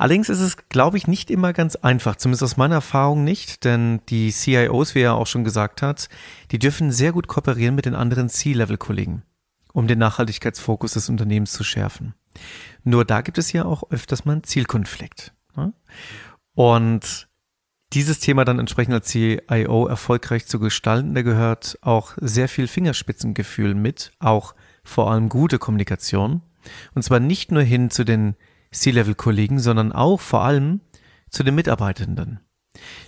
Allerdings 0.00 0.30
ist 0.30 0.40
es, 0.40 0.56
glaube 0.70 0.96
ich, 0.96 1.08
nicht 1.08 1.30
immer 1.30 1.52
ganz 1.52 1.76
einfach, 1.76 2.16
zumindest 2.16 2.42
aus 2.42 2.56
meiner 2.56 2.76
Erfahrung 2.76 3.22
nicht, 3.22 3.66
denn 3.66 4.00
die 4.08 4.32
CIOs, 4.32 4.94
wie 4.94 5.00
er 5.00 5.12
auch 5.14 5.26
schon 5.26 5.44
gesagt 5.44 5.82
hat, 5.82 6.08
die 6.52 6.58
dürfen 6.58 6.90
sehr 6.90 7.12
gut 7.12 7.26
kooperieren 7.26 7.74
mit 7.74 7.84
den 7.84 7.94
anderen 7.94 8.30
C-Level-Kollegen, 8.30 9.24
um 9.74 9.88
den 9.88 9.98
Nachhaltigkeitsfokus 9.98 10.94
des 10.94 11.10
Unternehmens 11.10 11.52
zu 11.52 11.64
schärfen. 11.64 12.14
Nur 12.82 13.04
da 13.04 13.20
gibt 13.20 13.36
es 13.36 13.52
ja 13.52 13.66
auch 13.66 13.90
öfters 13.90 14.24
mal 14.24 14.32
einen 14.32 14.44
Zielkonflikt. 14.44 15.34
Und 16.54 17.28
dieses 17.92 18.20
Thema 18.20 18.46
dann 18.46 18.58
entsprechend 18.58 18.94
als 18.94 19.08
CIO 19.08 19.86
erfolgreich 19.86 20.46
zu 20.46 20.58
gestalten, 20.60 21.14
da 21.14 21.20
gehört 21.20 21.78
auch 21.82 22.14
sehr 22.22 22.48
viel 22.48 22.68
Fingerspitzengefühl 22.68 23.74
mit, 23.74 24.12
auch 24.18 24.54
vor 24.82 25.10
allem 25.10 25.28
gute 25.28 25.58
Kommunikation. 25.58 26.40
Und 26.94 27.02
zwar 27.02 27.20
nicht 27.20 27.52
nur 27.52 27.62
hin 27.62 27.90
zu 27.90 28.04
den 28.04 28.34
C-Level-Kollegen, 28.72 29.58
sondern 29.58 29.92
auch 29.92 30.20
vor 30.20 30.42
allem 30.42 30.80
zu 31.30 31.42
den 31.42 31.54
Mitarbeitenden. 31.54 32.40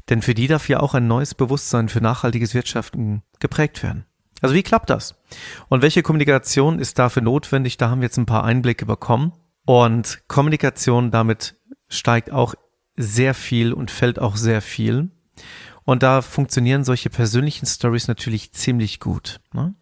Denn 0.09 0.22
für 0.22 0.35
die 0.35 0.48
darf 0.48 0.68
ja 0.68 0.81
auch 0.81 0.94
ein 0.94 1.07
neues 1.07 1.35
Bewusstsein 1.35 1.88
für 1.88 2.01
nachhaltiges 2.01 2.55
Wirtschaften 2.55 3.22
geprägt 3.38 3.83
werden. 3.83 4.07
Also 4.40 4.55
wie 4.55 4.62
klappt 4.64 4.90
das? 4.90 5.14
Und 5.68 5.83
welche 5.83 6.03
Kommunikation 6.03 6.81
ist 6.81 6.98
dafür 6.98 7.22
notwendig? 7.22 7.77
Da 7.77 7.90
haben 7.90 8.01
wir 8.01 8.07
jetzt 8.07 8.18
ein 8.18 8.27
paar 8.27 8.44
Einblicke 8.44 8.87
bekommen. 8.87 9.33
Und 9.64 10.22
Kommunikation 10.27 11.12
damit 11.12 11.55
steigt 11.88 12.33
auch 12.33 12.55
sehr 12.96 13.35
viel 13.35 13.72
und 13.72 13.90
fällt 13.90 14.18
auch 14.18 14.37
sehr 14.37 14.61
viel. 14.61 15.11
Und 15.85 16.03
da 16.03 16.22
funktionieren 16.22 16.85
solche 16.85 17.11
persönlichen 17.11 17.66
Stories 17.66 18.09
natürlich 18.09 18.53
ziemlich 18.53 18.98
gut. 19.01 19.40
Ne? 19.53 19.75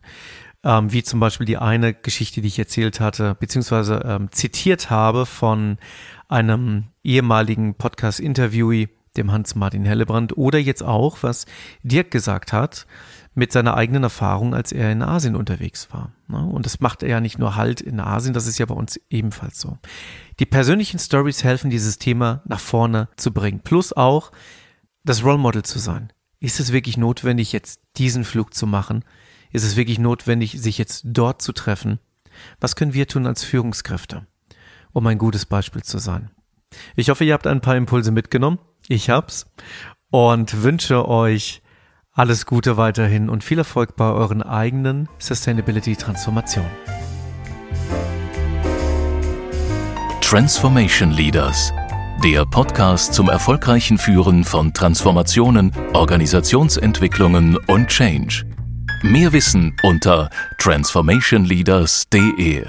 Ähm, 0.63 0.93
wie 0.93 1.03
zum 1.03 1.21
Beispiel 1.21 1.47
die 1.47 1.57
eine 1.57 1.95
Geschichte, 1.95 2.43
die 2.43 2.49
ich 2.49 2.59
erzählt 2.59 3.01
hatte, 3.01 3.35
beziehungsweise 3.41 4.03
ähm, 4.05 4.31
zitiert 4.31 4.91
habe 4.91 5.25
von 5.25 5.79
einem 6.29 6.85
ehemaligen 7.03 7.75
Podcast-Interviewee, 7.75 8.89
dem 9.17 9.33
Hans-Martin 9.33 9.87
Hellebrand, 9.87 10.37
oder 10.37 10.59
jetzt 10.59 10.83
auch, 10.83 11.23
was 11.23 11.47
Dirk 11.83 12.11
gesagt 12.11 12.53
hat, 12.53 12.87
mit 13.35 13.53
seiner 13.53 13.75
eigenen 13.75 14.03
Erfahrung, 14.03 14.55
als 14.55 14.73
er 14.73 14.91
in 14.93 15.03
Asien 15.03 15.37
unterwegs 15.37 15.89
war. 15.93 16.13
Ne? 16.29 16.45
Und 16.45 16.67
das 16.67 16.81
macht 16.81 17.03
er 17.03 17.09
ja 17.09 17.21
nicht 17.21 17.39
nur 17.39 17.57
halt 17.57 17.81
in 17.81 18.01
Asien, 18.01 18.35
das 18.35 18.47
ist 18.47 18.59
ja 18.59 18.67
bei 18.67 18.75
uns 18.75 19.01
ebenfalls 19.09 19.61
so. 19.61 19.79
Die 20.41 20.47
persönlichen 20.47 20.99
Stories 20.99 21.45
helfen, 21.45 21.71
dieses 21.71 21.99
Thema 21.99 22.43
nach 22.45 22.61
vorne 22.61 23.09
zu 23.17 23.33
bringen. 23.33 23.61
Plus 23.61 23.93
auch 23.93 24.33
das 25.05 25.25
Role 25.25 25.39
Model 25.39 25.63
zu 25.63 25.79
sein. 25.79 26.13
Ist 26.41 26.61
es 26.61 26.73
wirklich 26.73 26.97
notwendig, 26.97 27.53
jetzt 27.53 27.81
diesen 27.97 28.25
Flug 28.25 28.55
zu 28.55 28.67
machen? 28.67 29.05
Ist 29.53 29.65
es 29.65 29.77
wirklich 29.77 29.99
notwendig, 29.99 30.61
sich 30.61 30.79
jetzt 30.79 31.03
dort 31.05 31.43
zu 31.43 31.53
treffen? 31.53 31.99
Was 32.61 32.77
können 32.77 32.95
wir 32.95 33.09
tun 33.09 33.27
als 33.27 33.43
Führungskräfte, 33.43 34.27
um 34.93 35.07
ein 35.07 35.19
gutes 35.19 35.45
Beispiel 35.45 35.83
zu 35.83 35.99
sein? 35.99 36.31
Ich 36.95 37.11
hoffe, 37.11 37.25
ihr 37.25 37.35
habt 37.35 37.49
ein 37.49 37.61
paar 37.61 37.77
Impulse 37.77 38.13
mitgenommen. 38.13 38.61
Ich 38.89 39.11
hab's 39.11 39.47
und 40.11 40.63
wünsche 40.63 41.09
euch 41.09 41.63
alles 42.13 42.47
Gute 42.47 42.77
weiterhin 42.77 43.29
und 43.29 43.43
viel 43.43 43.59
Erfolg 43.59 43.97
bei 43.97 44.11
euren 44.11 44.43
eigenen 44.43 45.09
Sustainability-Transformationen. 45.19 46.71
Transformation 50.21 51.11
Leaders, 51.11 51.73
der 52.23 52.47
Podcast 52.47 53.15
zum 53.15 53.29
erfolgreichen 53.29 53.99
Führen 53.99 54.45
von 54.45 54.73
Transformationen, 54.73 55.73
Organisationsentwicklungen 55.93 57.57
und 57.67 57.89
Change. 57.89 58.50
Mehr 59.03 59.33
Wissen 59.33 59.75
unter 59.83 60.29
transformationleaders.de. 60.59 62.67